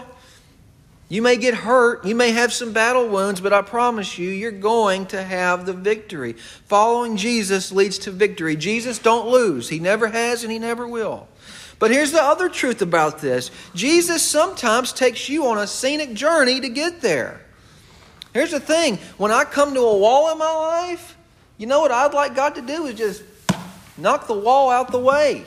you 1.09 1.21
may 1.21 1.37
get 1.37 1.53
hurt, 1.53 2.03
you 2.05 2.15
may 2.15 2.31
have 2.31 2.51
some 2.51 2.73
battle 2.73 3.07
wounds, 3.07 3.39
but 3.39 3.53
I 3.53 3.61
promise 3.61 4.17
you, 4.17 4.29
you're 4.29 4.51
going 4.51 5.05
to 5.07 5.23
have 5.23 5.65
the 5.65 5.73
victory. 5.73 6.33
Following 6.33 7.15
Jesus 7.15 7.71
leads 7.71 7.97
to 7.99 8.11
victory. 8.11 8.57
Jesus 8.57 8.99
don't 8.99 9.29
lose. 9.29 9.69
He 9.69 9.79
never 9.79 10.07
has 10.07 10.43
and 10.43 10.51
he 10.51 10.59
never 10.59 10.85
will. 10.85 11.29
But 11.79 11.91
here's 11.91 12.11
the 12.11 12.21
other 12.21 12.49
truth 12.49 12.81
about 12.81 13.19
this 13.19 13.51
Jesus 13.73 14.21
sometimes 14.21 14.91
takes 14.91 15.29
you 15.29 15.47
on 15.47 15.57
a 15.57 15.67
scenic 15.67 16.13
journey 16.13 16.59
to 16.59 16.69
get 16.69 17.01
there. 17.01 17.41
Here's 18.33 18.51
the 18.51 18.59
thing 18.59 18.97
when 19.17 19.31
I 19.31 19.45
come 19.45 19.73
to 19.75 19.79
a 19.79 19.97
wall 19.97 20.31
in 20.31 20.37
my 20.37 20.51
life, 20.51 21.15
you 21.57 21.67
know 21.67 21.79
what 21.79 21.91
I'd 21.91 22.13
like 22.13 22.35
God 22.35 22.55
to 22.55 22.61
do 22.61 22.85
is 22.85 22.95
just 22.95 23.23
knock 23.97 24.27
the 24.27 24.37
wall 24.37 24.69
out 24.69 24.91
the 24.91 24.99
way. 24.99 25.45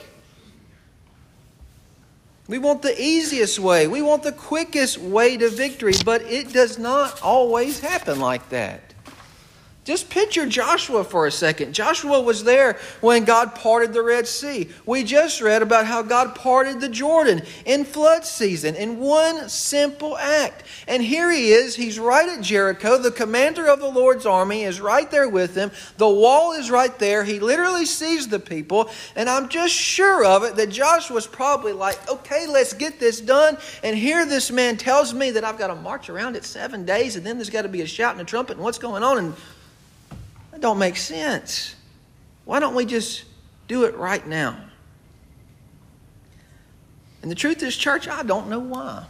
We 2.51 2.57
want 2.57 2.81
the 2.81 3.01
easiest 3.01 3.59
way. 3.59 3.87
We 3.87 4.01
want 4.01 4.23
the 4.23 4.33
quickest 4.33 4.97
way 4.97 5.37
to 5.37 5.49
victory, 5.49 5.93
but 6.03 6.21
it 6.23 6.51
does 6.51 6.77
not 6.77 7.21
always 7.21 7.79
happen 7.79 8.19
like 8.19 8.49
that. 8.49 8.90
Just 9.83 10.11
picture 10.11 10.45
Joshua 10.45 11.03
for 11.03 11.25
a 11.25 11.31
second. 11.31 11.73
Joshua 11.73 12.21
was 12.21 12.43
there 12.43 12.77
when 13.01 13.25
God 13.25 13.55
parted 13.55 13.93
the 13.93 14.03
Red 14.03 14.27
Sea. 14.27 14.69
We 14.85 15.03
just 15.03 15.41
read 15.41 15.63
about 15.63 15.87
how 15.87 16.03
God 16.03 16.35
parted 16.35 16.79
the 16.79 16.87
Jordan 16.87 17.41
in 17.65 17.83
flood 17.83 18.23
season 18.23 18.75
in 18.75 18.99
one 18.99 19.49
simple 19.49 20.15
act. 20.19 20.65
And 20.87 21.01
here 21.01 21.31
he 21.31 21.51
is. 21.51 21.75
He's 21.75 21.97
right 21.97 22.29
at 22.29 22.43
Jericho. 22.43 22.99
The 22.99 23.09
commander 23.09 23.67
of 23.67 23.79
the 23.79 23.89
Lord's 23.89 24.27
army 24.27 24.65
is 24.65 24.79
right 24.79 25.09
there 25.09 25.27
with 25.27 25.55
him. 25.55 25.71
The 25.97 26.07
wall 26.07 26.51
is 26.51 26.69
right 26.69 26.97
there. 26.99 27.23
He 27.23 27.39
literally 27.39 27.87
sees 27.87 28.27
the 28.27 28.39
people. 28.39 28.91
And 29.15 29.27
I'm 29.27 29.49
just 29.49 29.73
sure 29.73 30.23
of 30.23 30.43
it 30.43 30.57
that 30.57 30.69
Joshua's 30.69 31.25
probably 31.25 31.73
like, 31.73 32.07
okay, 32.07 32.45
let's 32.45 32.73
get 32.73 32.99
this 32.99 33.19
done. 33.19 33.57
And 33.83 33.97
here 33.97 34.27
this 34.27 34.51
man 34.51 34.77
tells 34.77 35.11
me 35.11 35.31
that 35.31 35.43
I've 35.43 35.57
got 35.57 35.67
to 35.67 35.75
march 35.75 36.07
around 36.07 36.35
it 36.35 36.45
seven 36.45 36.85
days 36.85 37.15
and 37.15 37.25
then 37.25 37.37
there's 37.37 37.49
got 37.49 37.63
to 37.63 37.69
be 37.69 37.81
a 37.81 37.87
shout 37.87 38.11
and 38.11 38.21
a 38.21 38.25
trumpet 38.25 38.57
and 38.57 38.63
what's 38.63 38.77
going 38.77 39.01
on. 39.01 39.17
And 39.17 39.33
don't 40.61 40.79
make 40.79 40.95
sense. 40.95 41.75
Why 42.45 42.59
don't 42.59 42.75
we 42.75 42.85
just 42.85 43.25
do 43.67 43.83
it 43.83 43.95
right 43.95 44.25
now? 44.25 44.57
And 47.21 47.29
the 47.29 47.35
truth 47.35 47.61
is, 47.61 47.75
church, 47.75 48.07
I 48.07 48.23
don't 48.23 48.47
know 48.47 48.59
why. 48.59 49.05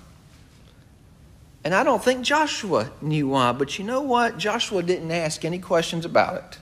And 1.63 1.75
I 1.75 1.83
don't 1.83 2.03
think 2.03 2.23
Joshua 2.23 2.91
knew 3.01 3.29
why, 3.29 3.51
but 3.51 3.77
you 3.77 3.85
know 3.85 4.01
what? 4.01 4.37
Joshua 4.37 4.81
didn't 4.81 5.11
ask 5.11 5.45
any 5.45 5.59
questions 5.59 6.05
about 6.05 6.35
it. 6.37 6.59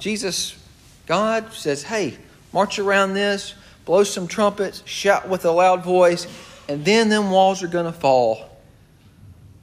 Jesus, 0.00 0.58
God 1.06 1.52
says, 1.52 1.84
hey, 1.84 2.16
march 2.52 2.78
around 2.78 3.14
this, 3.14 3.54
blow 3.84 4.02
some 4.02 4.26
trumpets, 4.26 4.82
shout 4.84 5.28
with 5.28 5.44
a 5.44 5.50
loud 5.50 5.84
voice, 5.84 6.26
and 6.68 6.84
then 6.84 7.08
them 7.08 7.30
walls 7.30 7.62
are 7.62 7.68
going 7.68 7.86
to 7.86 7.92
fall. 7.92 8.50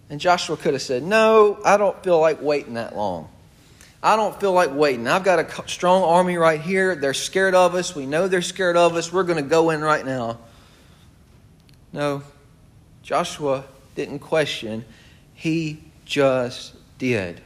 And 0.09 0.19
Joshua 0.19 0.57
could 0.57 0.73
have 0.73 0.81
said, 0.81 1.03
no, 1.03 1.59
I 1.65 1.77
don't 1.77 2.01
feel 2.03 2.19
like 2.19 2.41
waiting 2.41 2.75
that 2.75 2.95
long. 2.95 3.29
I 4.01 4.15
don't 4.15 4.39
feel 4.39 4.53
like 4.53 4.73
waiting. 4.73 5.07
I've 5.07 5.25
got 5.25 5.39
a 5.39 5.67
strong 5.67 6.03
army 6.03 6.37
right 6.37 6.61
here. 6.61 6.95
They're 6.95 7.13
scared 7.13 7.53
of 7.53 7.75
us. 7.75 7.95
We 7.95 8.05
know 8.05 8.27
they're 8.27 8.41
scared 8.41 8.77
of 8.77 8.95
us. 8.95 9.11
We're 9.11 9.23
going 9.23 9.43
to 9.43 9.49
go 9.49 9.71
in 9.71 9.81
right 9.81 10.05
now. 10.05 10.39
No, 11.91 12.23
Joshua 13.03 13.65
didn't 13.95 14.19
question. 14.19 14.85
He 15.33 15.83
just 16.05 16.75
did. 16.97 17.41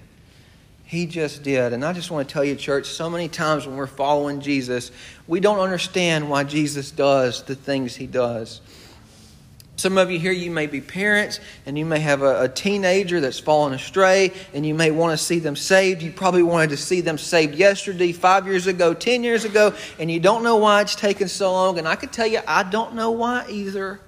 He 0.85 1.07
just 1.07 1.41
did. 1.41 1.73
And 1.73 1.83
I 1.83 1.91
just 1.91 2.11
want 2.11 2.27
to 2.27 2.33
tell 2.33 2.43
you, 2.43 2.55
church, 2.55 2.85
so 2.85 3.09
many 3.09 3.27
times 3.27 3.65
when 3.65 3.75
we're 3.75 3.87
following 3.87 4.39
Jesus, 4.39 4.91
we 5.25 5.39
don't 5.39 5.59
understand 5.59 6.29
why 6.29 6.43
Jesus 6.43 6.91
does 6.91 7.41
the 7.43 7.55
things 7.55 7.95
he 7.95 8.05
does. 8.05 8.61
Some 9.75 9.97
of 9.97 10.11
you 10.11 10.19
here, 10.19 10.31
you 10.31 10.51
may 10.51 10.67
be 10.67 10.81
parents 10.81 11.39
and 11.65 11.77
you 11.77 11.85
may 11.85 11.99
have 11.99 12.21
a, 12.21 12.43
a, 12.43 12.49
teenager 12.49 13.19
that's 13.19 13.39
fallen 13.39 13.73
astray 13.73 14.31
and 14.53 14.65
you 14.65 14.75
may 14.75 14.91
want 14.91 15.17
to 15.17 15.23
see 15.23 15.39
them 15.39 15.55
saved. 15.55 16.03
You 16.03 16.11
probably 16.11 16.43
wanted 16.43 16.69
to 16.69 16.77
see 16.77 17.01
them 17.01 17.17
saved 17.17 17.55
yesterday, 17.55 18.11
five 18.11 18.45
years 18.45 18.67
ago, 18.67 18.93
ten 18.93 19.23
years 19.23 19.45
ago, 19.45 19.73
and 19.97 20.11
you 20.11 20.19
don't 20.19 20.43
know 20.43 20.57
why 20.57 20.81
it's 20.81 20.95
taken 20.95 21.27
so 21.27 21.51
long. 21.51 21.79
And 21.79 21.87
I 21.87 21.95
can 21.95 22.09
tell 22.09 22.27
you, 22.27 22.41
I 22.47 22.63
don't 22.63 22.93
know 22.93 23.11
why 23.11 23.47
either. 23.49 23.99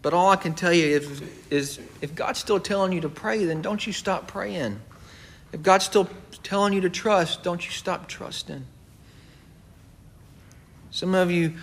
But 0.00 0.14
all 0.14 0.30
I 0.30 0.36
can 0.36 0.54
tell 0.54 0.72
you 0.72 0.86
is, 0.86 1.22
is 1.50 1.80
if 2.00 2.14
God's 2.14 2.38
still 2.38 2.60
telling 2.60 2.92
you 2.92 3.02
to 3.02 3.08
pray, 3.08 3.44
then 3.44 3.60
don't 3.60 3.86
you 3.86 3.92
stop 3.92 4.28
praying. 4.28 4.80
If 5.52 5.62
God's 5.62 5.84
still 5.84 6.08
telling 6.42 6.72
you 6.72 6.80
to 6.82 6.90
trust, 6.90 7.42
don't 7.42 7.64
you 7.64 7.72
stop 7.72 8.08
trusting. 8.08 8.64
Some 10.90 11.14
of 11.14 11.30
you 11.30 11.54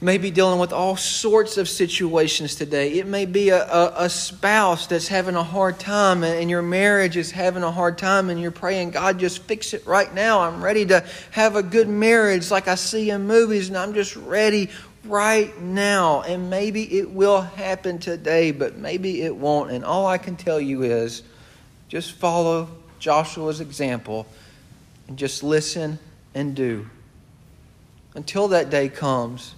may 0.00 0.18
be 0.18 0.30
dealing 0.30 0.58
with 0.58 0.72
all 0.72 0.96
sorts 0.96 1.56
of 1.56 1.68
situations 1.68 2.54
today. 2.54 2.94
It 2.94 3.06
may 3.06 3.26
be 3.26 3.50
a, 3.50 3.64
a, 3.64 4.04
a, 4.04 4.10
spouse 4.10 4.86
that's 4.86 5.08
having 5.08 5.34
a 5.34 5.42
hard 5.42 5.78
time 5.78 6.24
and 6.24 6.50
your 6.50 6.62
marriage 6.62 7.16
is 7.16 7.30
having 7.30 7.62
a 7.62 7.70
hard 7.70 7.96
time 7.96 8.28
and 8.28 8.40
you're 8.40 8.50
praying, 8.50 8.90
God, 8.90 9.18
just 9.18 9.42
fix 9.42 9.72
it 9.72 9.86
right 9.86 10.12
now. 10.12 10.40
I'm 10.40 10.62
ready 10.62 10.84
to 10.86 11.04
have 11.30 11.56
a 11.56 11.62
good 11.62 11.88
marriage 11.88 12.50
like 12.50 12.68
I 12.68 12.74
see 12.74 13.10
in 13.10 13.26
movies 13.26 13.68
and 13.68 13.76
I'm 13.78 13.94
just 13.94 14.16
ready 14.16 14.70
right 15.04 15.58
now. 15.60 16.22
And 16.22 16.50
maybe 16.50 16.98
it 16.98 17.10
will 17.10 17.40
happen 17.40 17.98
today, 17.98 18.50
but 18.50 18.76
maybe 18.76 19.22
it 19.22 19.34
won't. 19.34 19.70
And 19.70 19.84
all 19.84 20.06
I 20.06 20.18
can 20.18 20.36
tell 20.36 20.60
you 20.60 20.82
is 20.82 21.22
just 21.88 22.12
follow 22.12 22.68
Joshua's 22.98 23.60
example 23.60 24.26
and 25.08 25.16
just 25.16 25.42
listen 25.42 25.98
and 26.34 26.54
do. 26.54 26.88
Until 28.14 28.48
that 28.48 28.70
day 28.70 28.88
comes, 28.88 29.54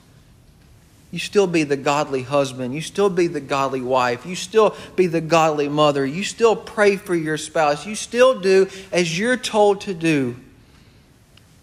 you 1.17 1.21
still 1.21 1.47
be 1.47 1.63
the 1.63 1.79
godly 1.79 2.23
husband. 2.23 2.75
You 2.75 2.83
still 2.83 3.09
be 3.09 3.27
the 3.27 3.41
godly 3.41 3.81
wife. 3.81 4.27
You 4.27 4.37
still 4.37 4.77
be 4.97 5.07
the 5.07 5.23
godly 5.23 5.67
mother. 5.67 6.05
You 6.05 6.23
still 6.23 6.55
pray 6.55 6.97
for 6.97 7.15
your 7.15 7.39
spouse. 7.39 7.87
You 7.87 7.95
still 7.95 8.39
do 8.39 8.69
as 8.93 9.19
you're 9.19 9.39
told 9.39 9.81
to 9.81 9.95
do. 9.95 10.37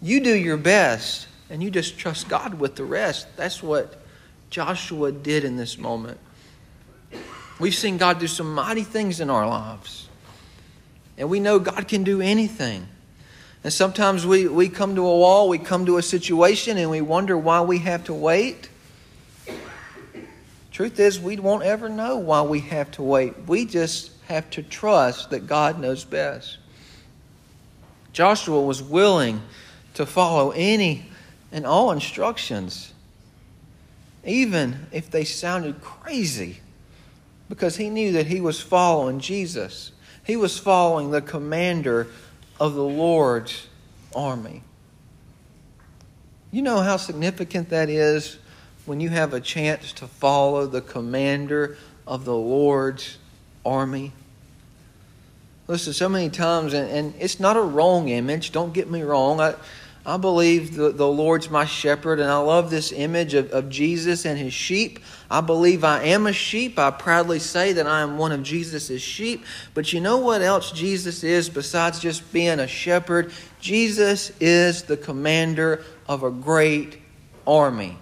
You 0.02 0.18
do 0.18 0.34
your 0.34 0.56
best 0.56 1.28
and 1.48 1.62
you 1.62 1.70
just 1.70 1.96
trust 1.98 2.28
God 2.28 2.54
with 2.54 2.74
the 2.74 2.84
rest. 2.84 3.28
That's 3.36 3.62
what 3.62 4.02
Joshua 4.50 5.12
did 5.12 5.44
in 5.44 5.56
this 5.56 5.78
moment. 5.78 6.18
We've 7.60 7.76
seen 7.76 7.96
God 7.96 8.18
do 8.18 8.26
some 8.26 8.52
mighty 8.52 8.82
things 8.82 9.20
in 9.20 9.30
our 9.30 9.46
lives. 9.46 10.08
And 11.16 11.30
we 11.30 11.38
know 11.38 11.60
God 11.60 11.86
can 11.86 12.02
do 12.02 12.20
anything. 12.20 12.88
And 13.62 13.72
sometimes 13.72 14.26
we, 14.26 14.48
we 14.48 14.68
come 14.68 14.96
to 14.96 15.02
a 15.02 15.16
wall, 15.16 15.48
we 15.48 15.58
come 15.58 15.86
to 15.86 15.98
a 15.98 16.02
situation, 16.02 16.76
and 16.76 16.90
we 16.90 17.00
wonder 17.00 17.38
why 17.38 17.60
we 17.60 17.78
have 17.78 18.02
to 18.06 18.14
wait. 18.14 18.68
Truth 20.74 20.98
is, 20.98 21.20
we 21.20 21.36
won't 21.36 21.62
ever 21.62 21.88
know 21.88 22.16
why 22.16 22.42
we 22.42 22.58
have 22.58 22.90
to 22.92 23.02
wait. 23.02 23.46
We 23.46 23.64
just 23.64 24.10
have 24.26 24.50
to 24.50 24.62
trust 24.62 25.30
that 25.30 25.46
God 25.46 25.78
knows 25.78 26.02
best. 26.02 26.58
Joshua 28.12 28.60
was 28.60 28.82
willing 28.82 29.40
to 29.94 30.04
follow 30.04 30.50
any 30.50 31.06
and 31.52 31.64
all 31.64 31.92
instructions, 31.92 32.92
even 34.24 34.88
if 34.90 35.08
they 35.12 35.22
sounded 35.22 35.80
crazy, 35.80 36.58
because 37.48 37.76
he 37.76 37.88
knew 37.88 38.10
that 38.10 38.26
he 38.26 38.40
was 38.40 38.60
following 38.60 39.20
Jesus. 39.20 39.92
He 40.24 40.34
was 40.34 40.58
following 40.58 41.12
the 41.12 41.22
commander 41.22 42.08
of 42.58 42.74
the 42.74 42.82
Lord's 42.82 43.68
army. 44.12 44.64
You 46.50 46.62
know 46.62 46.80
how 46.80 46.96
significant 46.96 47.68
that 47.68 47.88
is 47.88 48.38
when 48.86 49.00
you 49.00 49.08
have 49.08 49.32
a 49.32 49.40
chance 49.40 49.92
to 49.94 50.06
follow 50.06 50.66
the 50.66 50.80
commander 50.80 51.76
of 52.06 52.24
the 52.24 52.36
Lord's 52.36 53.18
army? 53.64 54.12
Listen, 55.66 55.92
so 55.92 56.08
many 56.08 56.28
times, 56.28 56.74
and, 56.74 56.90
and 56.90 57.14
it's 57.18 57.40
not 57.40 57.56
a 57.56 57.62
wrong 57.62 58.08
image, 58.08 58.52
don't 58.52 58.74
get 58.74 58.90
me 58.90 59.02
wrong. 59.02 59.40
I, 59.40 59.54
I 60.06 60.18
believe 60.18 60.76
the, 60.76 60.90
the 60.90 61.08
Lord's 61.08 61.48
my 61.48 61.64
shepherd, 61.64 62.20
and 62.20 62.30
I 62.30 62.36
love 62.36 62.68
this 62.68 62.92
image 62.92 63.32
of, 63.32 63.50
of 63.52 63.70
Jesus 63.70 64.26
and 64.26 64.38
his 64.38 64.52
sheep. 64.52 64.98
I 65.30 65.40
believe 65.40 65.82
I 65.82 66.02
am 66.04 66.26
a 66.26 66.32
sheep. 66.34 66.78
I 66.78 66.90
proudly 66.90 67.38
say 67.38 67.72
that 67.72 67.86
I 67.86 68.02
am 68.02 68.18
one 68.18 68.30
of 68.30 68.42
Jesus' 68.42 69.00
sheep. 69.00 69.46
But 69.72 69.94
you 69.94 70.02
know 70.02 70.18
what 70.18 70.42
else 70.42 70.70
Jesus 70.70 71.24
is 71.24 71.48
besides 71.48 72.00
just 72.00 72.30
being 72.34 72.60
a 72.60 72.66
shepherd? 72.66 73.32
Jesus 73.60 74.30
is 74.40 74.82
the 74.82 74.98
commander 74.98 75.82
of 76.06 76.22
a 76.22 76.30
great 76.30 76.98
army. 77.46 77.96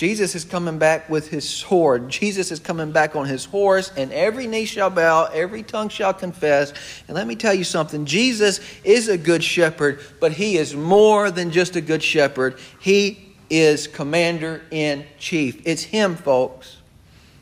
Jesus 0.00 0.34
is 0.34 0.46
coming 0.46 0.78
back 0.78 1.10
with 1.10 1.28
his 1.28 1.46
sword. 1.46 2.08
Jesus 2.08 2.50
is 2.50 2.58
coming 2.58 2.90
back 2.90 3.16
on 3.16 3.26
his 3.26 3.44
horse, 3.44 3.92
and 3.98 4.10
every 4.14 4.46
knee 4.46 4.64
shall 4.64 4.88
bow, 4.88 5.26
every 5.26 5.62
tongue 5.62 5.90
shall 5.90 6.14
confess. 6.14 6.72
And 7.06 7.14
let 7.14 7.26
me 7.26 7.36
tell 7.36 7.52
you 7.52 7.64
something 7.64 8.06
Jesus 8.06 8.60
is 8.82 9.08
a 9.08 9.18
good 9.18 9.44
shepherd, 9.44 10.00
but 10.18 10.32
he 10.32 10.56
is 10.56 10.74
more 10.74 11.30
than 11.30 11.50
just 11.50 11.76
a 11.76 11.82
good 11.82 12.02
shepherd. 12.02 12.58
He 12.80 13.34
is 13.50 13.88
commander 13.88 14.62
in 14.70 15.04
chief. 15.18 15.60
It's 15.66 15.82
him, 15.82 16.16
folks. 16.16 16.78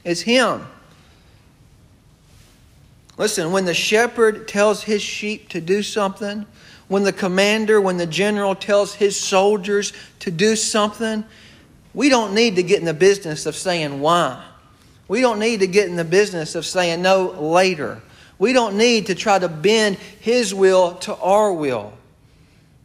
It's 0.03 0.23
him. 0.23 0.67
Listen, 3.17 3.53
when 3.53 3.67
the 3.67 3.75
shepherd 3.75 4.49
tells 4.49 4.83
his 4.83 5.01
sheep 5.01 5.49
to 5.51 5.61
do 5.61 5.81
something, 5.85 6.45
when 6.89 7.05
the 7.05 7.13
commander, 7.13 7.81
when 7.81 7.99
the 7.99 8.07
general 8.07 8.57
tells 8.57 8.95
his 8.95 9.17
soldiers 9.17 9.93
to 10.19 10.33
do 10.33 10.57
something, 10.57 11.25
we 11.99 12.11
don't 12.11 12.33
need 12.33 12.55
to 12.55 12.63
get 12.63 12.79
in 12.79 12.85
the 12.85 12.95
business 12.95 13.45
of 13.45 13.57
saying 13.57 13.99
why. 13.99 14.41
We 15.09 15.21
don't 15.21 15.41
need 15.41 15.59
to 15.61 15.67
get 15.67 15.89
in 15.89 15.97
the 15.97 16.05
business 16.05 16.55
of 16.55 16.65
saying 16.65 17.03
no 17.03 17.33
later. 17.33 18.01
We 18.39 18.53
don't 18.53 18.79
need 18.79 19.07
to 19.07 19.17
try 19.17 19.37
to 19.37 19.49
bend 19.49 19.97
His 20.21 20.55
will 20.55 20.95
to 20.99 21.17
our 21.17 21.53
will. 21.53 21.93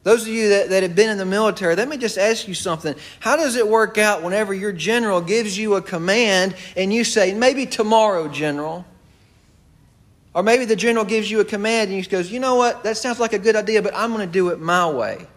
Those 0.02 0.24
of 0.24 0.30
you 0.30 0.50
that, 0.50 0.70
that 0.70 0.82
have 0.82 0.96
been 0.96 1.12
in 1.12 1.20
the 1.20 1.28
military, 1.28 1.76
let 1.76 1.90
me 1.90 1.98
just 1.98 2.18
ask 2.18 2.48
you 2.48 2.56
something. 2.56 2.96
How 3.20 3.36
does 3.36 3.56
it 3.56 3.68
work 3.68 4.00
out 4.00 4.24
whenever 4.24 4.52
your 4.52 4.72
general 4.72 5.22
gives 5.22 5.56
you 5.56 5.76
a 5.76 5.82
command 5.84 6.56
and 6.76 6.92
you 6.92 7.04
say, 7.04 7.36
maybe 7.36 7.68
tomorrow, 7.68 8.28
general? 8.28 8.84
Or 10.34 10.42
maybe 10.42 10.66
the 10.66 10.76
general 10.76 11.06
gives 11.06 11.30
you 11.30 11.40
a 11.40 11.46
command 11.46 11.92
and 11.92 12.04
he 12.04 12.10
goes, 12.10 12.32
you 12.32 12.40
know 12.40 12.56
what, 12.56 12.82
that 12.82 12.98
sounds 12.98 13.20
like 13.20 13.34
a 13.34 13.40
good 13.40 13.56
idea, 13.56 13.84
but 13.84 13.94
I'm 13.94 14.12
going 14.12 14.26
to 14.26 14.34
do 14.34 14.50
it 14.50 14.60
my 14.60 14.90
way. 14.90 15.28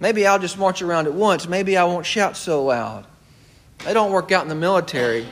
Maybe 0.00 0.26
I'll 0.26 0.38
just 0.38 0.58
march 0.58 0.80
around 0.80 1.06
at 1.06 1.12
once. 1.12 1.46
Maybe 1.46 1.76
I 1.76 1.84
won't 1.84 2.06
shout 2.06 2.36
so 2.36 2.64
loud. 2.64 3.06
They 3.84 3.94
don't 3.94 4.10
work 4.10 4.32
out 4.32 4.42
in 4.42 4.48
the 4.48 4.54
military, 4.54 5.26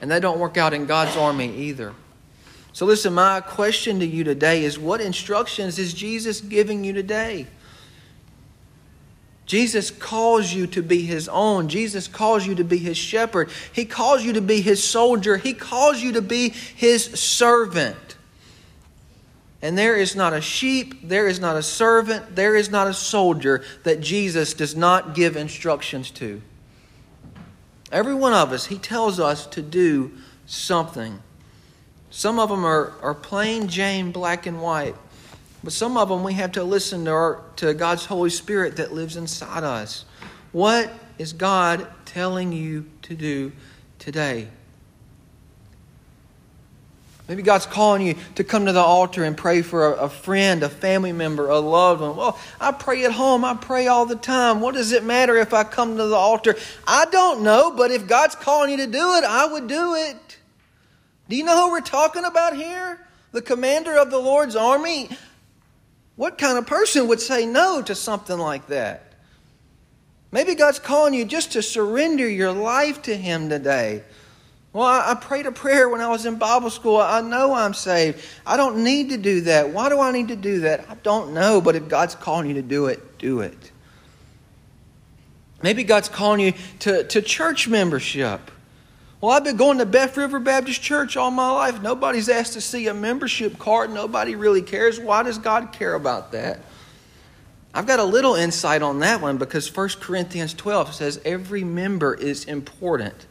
and 0.00 0.10
they 0.10 0.20
don't 0.20 0.38
work 0.38 0.56
out 0.56 0.72
in 0.72 0.86
God's 0.86 1.16
army 1.16 1.54
either. 1.54 1.92
So, 2.72 2.86
listen, 2.86 3.14
my 3.14 3.40
question 3.40 4.00
to 4.00 4.06
you 4.06 4.22
today 4.22 4.64
is 4.64 4.78
what 4.78 5.00
instructions 5.00 5.78
is 5.78 5.92
Jesus 5.92 6.40
giving 6.40 6.84
you 6.84 6.92
today? 6.92 7.46
Jesus 9.46 9.92
calls 9.92 10.52
you 10.52 10.66
to 10.68 10.82
be 10.82 11.02
his 11.02 11.28
own. 11.28 11.68
Jesus 11.68 12.08
calls 12.08 12.46
you 12.46 12.56
to 12.56 12.64
be 12.64 12.78
his 12.78 12.98
shepherd. 12.98 13.48
He 13.72 13.84
calls 13.84 14.24
you 14.24 14.32
to 14.34 14.40
be 14.40 14.60
his 14.60 14.82
soldier. 14.82 15.36
He 15.36 15.54
calls 15.54 16.02
you 16.02 16.12
to 16.12 16.22
be 16.22 16.48
his 16.48 17.04
servant. 17.04 18.15
And 19.66 19.76
there 19.76 19.96
is 19.96 20.14
not 20.14 20.32
a 20.32 20.40
sheep, 20.40 21.08
there 21.08 21.26
is 21.26 21.40
not 21.40 21.56
a 21.56 21.62
servant, 21.62 22.36
there 22.36 22.54
is 22.54 22.70
not 22.70 22.86
a 22.86 22.94
soldier 22.94 23.64
that 23.82 24.00
Jesus 24.00 24.54
does 24.54 24.76
not 24.76 25.12
give 25.12 25.34
instructions 25.34 26.12
to. 26.12 26.40
Every 27.90 28.14
one 28.14 28.32
of 28.32 28.52
us, 28.52 28.66
he 28.66 28.78
tells 28.78 29.18
us 29.18 29.44
to 29.48 29.62
do 29.62 30.12
something. 30.46 31.20
Some 32.10 32.38
of 32.38 32.48
them 32.48 32.64
are, 32.64 32.92
are 33.02 33.12
plain 33.12 33.66
Jane, 33.66 34.12
black 34.12 34.46
and 34.46 34.62
white. 34.62 34.94
But 35.64 35.72
some 35.72 35.96
of 35.96 36.10
them 36.10 36.22
we 36.22 36.34
have 36.34 36.52
to 36.52 36.62
listen 36.62 37.04
to, 37.06 37.10
our, 37.10 37.42
to 37.56 37.74
God's 37.74 38.04
Holy 38.04 38.30
Spirit 38.30 38.76
that 38.76 38.92
lives 38.92 39.16
inside 39.16 39.64
us. 39.64 40.04
What 40.52 40.92
is 41.18 41.32
God 41.32 41.88
telling 42.04 42.52
you 42.52 42.86
to 43.02 43.16
do 43.16 43.50
today? 43.98 44.46
Maybe 47.28 47.42
God's 47.42 47.66
calling 47.66 48.06
you 48.06 48.14
to 48.36 48.44
come 48.44 48.66
to 48.66 48.72
the 48.72 48.80
altar 48.80 49.24
and 49.24 49.36
pray 49.36 49.62
for 49.62 49.94
a, 49.94 50.04
a, 50.04 50.08
friend, 50.08 50.62
a 50.62 50.68
family 50.68 51.12
member, 51.12 51.48
a 51.48 51.58
loved 51.58 52.00
one. 52.00 52.16
Well, 52.16 52.38
I 52.60 52.70
pray 52.70 53.04
at 53.04 53.12
home. 53.12 53.44
I 53.44 53.54
pray 53.54 53.88
all 53.88 54.06
the 54.06 54.14
time. 54.14 54.60
What 54.60 54.74
does 54.74 54.92
it 54.92 55.02
matter 55.02 55.36
if 55.36 55.52
I 55.52 55.64
come 55.64 55.96
to 55.96 56.06
the 56.06 56.14
altar? 56.14 56.54
I 56.86 57.06
don't 57.06 57.42
know, 57.42 57.72
but 57.76 57.90
if 57.90 58.06
God's 58.06 58.36
calling 58.36 58.70
you 58.70 58.76
to 58.76 58.86
do 58.86 59.14
it, 59.14 59.24
I 59.24 59.46
would 59.46 59.66
do 59.66 59.94
it. 59.94 60.38
Do 61.28 61.34
you 61.34 61.42
know 61.42 61.66
who 61.66 61.72
we're 61.72 61.80
talking 61.80 62.24
about 62.24 62.54
here? 62.54 63.00
the 63.36 63.42
commander 63.42 63.98
of 63.98 64.10
the 64.10 64.18
Lord's 64.18 64.56
army? 64.56 65.10
What 66.16 66.38
kind 66.38 66.56
of 66.56 66.66
person 66.66 67.08
would 67.08 67.20
say 67.20 67.44
no 67.44 67.82
to 67.82 67.94
something 67.94 68.38
like 68.38 68.68
that? 68.68 69.12
Maybe 70.32 70.54
God's 70.54 70.78
calling 70.78 71.12
you 71.12 71.26
just 71.26 71.52
to 71.52 71.62
surrender 71.62 72.26
your 72.26 72.52
life 72.52 73.02
to 73.02 73.14
Him 73.14 73.50
today. 73.50 74.02
Well, 74.76 74.84
I, 74.84 75.12
I, 75.12 75.14
prayed 75.14 75.46
a 75.46 75.52
prayer 75.52 75.88
when 75.88 76.02
I 76.02 76.08
was 76.08 76.26
in 76.26 76.36
Bible 76.36 76.68
school. 76.68 76.98
I 76.98 77.22
know 77.22 77.54
I'm 77.54 77.72
saved. 77.72 78.22
I 78.44 78.58
don't 78.58 78.84
need 78.84 79.08
to 79.08 79.16
do 79.16 79.40
that. 79.42 79.70
Why 79.70 79.88
do 79.88 79.98
I 79.98 80.12
need 80.12 80.28
to 80.28 80.36
do 80.36 80.60
that? 80.60 80.90
I 80.90 80.96
don't 80.96 81.32
know. 81.32 81.62
But 81.62 81.76
if 81.76 81.88
God's 81.88 82.14
calling 82.14 82.46
you 82.46 82.54
to 82.56 82.62
do 82.62 82.88
it, 82.88 83.16
do 83.16 83.40
it. 83.40 83.70
Maybe 85.62 85.82
God's 85.82 86.10
calling 86.10 86.40
you 86.40 86.52
to, 86.80 87.04
to 87.04 87.22
church 87.22 87.68
membership. 87.68 88.50
Well, 89.22 89.30
I've 89.30 89.44
been 89.44 89.56
going 89.56 89.78
to 89.78 89.86
Beth 89.86 90.14
River 90.18 90.40
Baptist 90.40 90.82
Church 90.82 91.16
all 91.16 91.30
my 91.30 91.50
life. 91.50 91.80
Nobody's 91.80 92.28
asked 92.28 92.52
to 92.52 92.60
see 92.60 92.86
a 92.88 92.92
membership 92.92 93.58
card. 93.58 93.88
Nobody 93.88 94.34
really 94.36 94.60
cares. 94.60 95.00
Why 95.00 95.22
does 95.22 95.38
God 95.38 95.72
care 95.72 95.94
about 95.94 96.32
that? 96.32 96.60
I've 97.72 97.86
got 97.86 97.98
a 97.98 98.04
little 98.04 98.34
insight 98.34 98.82
on 98.82 98.98
that 98.98 99.22
one 99.22 99.38
because 99.38 99.74
1 99.74 99.88
Corinthians 100.00 100.52
12 100.52 100.94
says 100.94 101.18
every 101.24 101.64
member 101.64 102.12
is 102.12 102.44
important. 102.44 103.24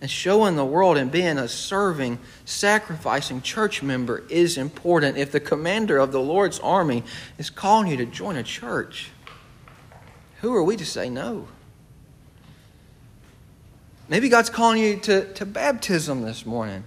And 0.00 0.10
showing 0.10 0.56
the 0.56 0.64
world 0.64 0.98
and 0.98 1.10
being 1.10 1.38
a 1.38 1.48
serving, 1.48 2.18
sacrificing 2.44 3.40
church 3.40 3.82
member 3.82 4.24
is 4.28 4.58
important. 4.58 5.16
If 5.16 5.32
the 5.32 5.40
commander 5.40 5.96
of 5.96 6.12
the 6.12 6.20
Lord's 6.20 6.58
army 6.58 7.02
is 7.38 7.48
calling 7.48 7.88
you 7.88 7.96
to 7.96 8.06
join 8.06 8.36
a 8.36 8.42
church, 8.42 9.10
who 10.40 10.54
are 10.54 10.62
we 10.62 10.76
to 10.76 10.84
say 10.84 11.08
no? 11.08 11.48
Maybe 14.08 14.28
God's 14.28 14.50
calling 14.50 14.82
you 14.82 14.98
to, 14.98 15.32
to 15.34 15.46
baptism 15.46 16.22
this 16.22 16.44
morning. 16.44 16.84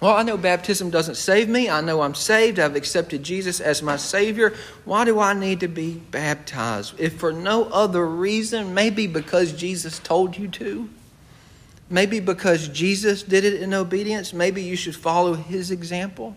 Well, 0.00 0.16
I 0.16 0.22
know 0.22 0.36
baptism 0.36 0.90
doesn't 0.90 1.16
save 1.16 1.48
me. 1.48 1.68
I 1.68 1.80
know 1.80 2.02
I'm 2.02 2.14
saved. 2.14 2.58
I've 2.58 2.74
accepted 2.74 3.22
Jesus 3.22 3.60
as 3.60 3.82
my 3.82 3.96
Savior. 3.96 4.54
Why 4.84 5.04
do 5.04 5.20
I 5.20 5.32
need 5.32 5.60
to 5.60 5.68
be 5.68 5.94
baptized? 5.94 6.98
If 6.98 7.20
for 7.20 7.32
no 7.32 7.64
other 7.66 8.04
reason, 8.04 8.74
maybe 8.74 9.06
because 9.06 9.52
Jesus 9.52 9.98
told 10.00 10.36
you 10.36 10.48
to. 10.48 10.88
Maybe 11.92 12.20
because 12.20 12.68
Jesus 12.68 13.22
did 13.22 13.44
it 13.44 13.60
in 13.60 13.74
obedience. 13.74 14.32
Maybe 14.32 14.62
you 14.62 14.76
should 14.76 14.96
follow 14.96 15.34
His 15.34 15.70
example. 15.70 16.34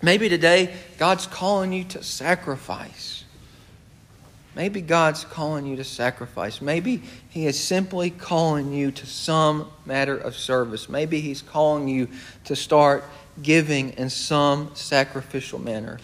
Maybe 0.00 0.28
today 0.28 0.72
God's 0.96 1.26
calling 1.26 1.72
you 1.72 1.82
to 1.86 2.04
sacrifice. 2.04 3.24
Maybe 4.54 4.80
God's 4.80 5.24
calling 5.24 5.66
you 5.66 5.74
to 5.74 5.82
sacrifice. 5.82 6.62
Maybe 6.62 7.02
He 7.30 7.46
is 7.46 7.58
simply 7.58 8.10
calling 8.10 8.72
you 8.72 8.92
to 8.92 9.06
some 9.06 9.72
matter 9.84 10.16
of 10.16 10.36
service. 10.36 10.88
Maybe 10.88 11.20
He's 11.20 11.42
calling 11.42 11.88
you 11.88 12.06
to 12.44 12.54
start 12.54 13.02
giving 13.42 13.90
in 13.94 14.08
some 14.08 14.70
sacrificial 14.74 15.58
manner. 15.58 15.98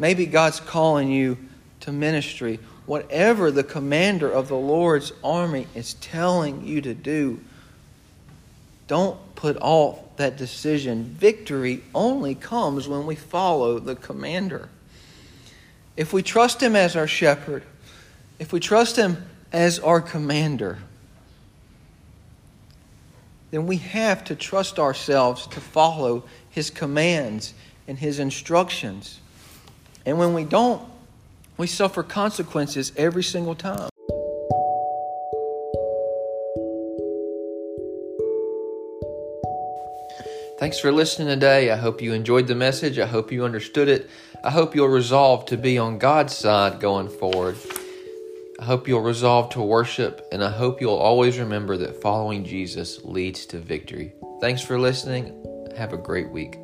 Maybe 0.00 0.26
God's 0.26 0.58
calling 0.58 1.12
you 1.12 1.38
to 1.80 1.92
ministry. 1.92 2.58
Whatever 2.86 3.50
the 3.50 3.64
commander 3.64 4.30
of 4.30 4.48
the 4.48 4.56
Lord's 4.56 5.12
army 5.22 5.66
is 5.74 5.94
telling 5.94 6.64
you 6.64 6.80
to 6.80 6.94
do, 6.94 7.40
don't 8.86 9.18
put 9.34 9.56
off 9.60 9.98
that 10.16 10.36
decision. 10.36 11.04
Victory 11.04 11.82
only 11.94 12.34
comes 12.34 12.86
when 12.86 13.04
we 13.04 13.16
follow 13.16 13.78
the 13.80 13.96
commander. 13.96 14.68
If 15.96 16.12
we 16.12 16.22
trust 16.22 16.62
Him 16.62 16.76
as 16.76 16.94
our 16.94 17.08
shepherd, 17.08 17.64
if 18.38 18.52
we 18.52 18.60
trust 18.60 18.96
Him 18.96 19.24
as 19.52 19.78
our 19.80 20.00
commander, 20.00 20.78
then 23.50 23.66
we 23.66 23.78
have 23.78 24.24
to 24.24 24.36
trust 24.36 24.78
ourselves 24.78 25.46
to 25.48 25.60
follow 25.60 26.24
His 26.50 26.70
commands 26.70 27.54
and 27.88 27.98
His 27.98 28.18
instructions. 28.18 29.20
And 30.04 30.18
when 30.18 30.34
we 30.34 30.44
don't, 30.44 30.82
we 31.56 31.66
suffer 31.66 32.02
consequences 32.02 32.92
every 32.96 33.22
single 33.22 33.54
time. 33.54 33.88
Thanks 40.58 40.78
for 40.78 40.90
listening 40.90 41.28
today. 41.28 41.70
I 41.70 41.76
hope 41.76 42.00
you 42.00 42.14
enjoyed 42.14 42.46
the 42.46 42.54
message. 42.54 42.98
I 42.98 43.06
hope 43.06 43.30
you 43.30 43.44
understood 43.44 43.88
it. 43.88 44.08
I 44.42 44.50
hope 44.50 44.74
you'll 44.74 44.88
resolve 44.88 45.44
to 45.46 45.56
be 45.58 45.76
on 45.76 45.98
God's 45.98 46.34
side 46.34 46.80
going 46.80 47.10
forward. 47.10 47.56
I 48.58 48.64
hope 48.64 48.88
you'll 48.88 49.02
resolve 49.02 49.50
to 49.50 49.60
worship, 49.60 50.26
and 50.32 50.42
I 50.42 50.50
hope 50.50 50.80
you'll 50.80 50.94
always 50.94 51.38
remember 51.38 51.76
that 51.76 52.00
following 52.00 52.42
Jesus 52.42 53.04
leads 53.04 53.44
to 53.46 53.58
victory. 53.58 54.14
Thanks 54.40 54.62
for 54.62 54.78
listening. 54.78 55.44
Have 55.76 55.92
a 55.92 55.98
great 55.98 56.30
week. 56.30 56.56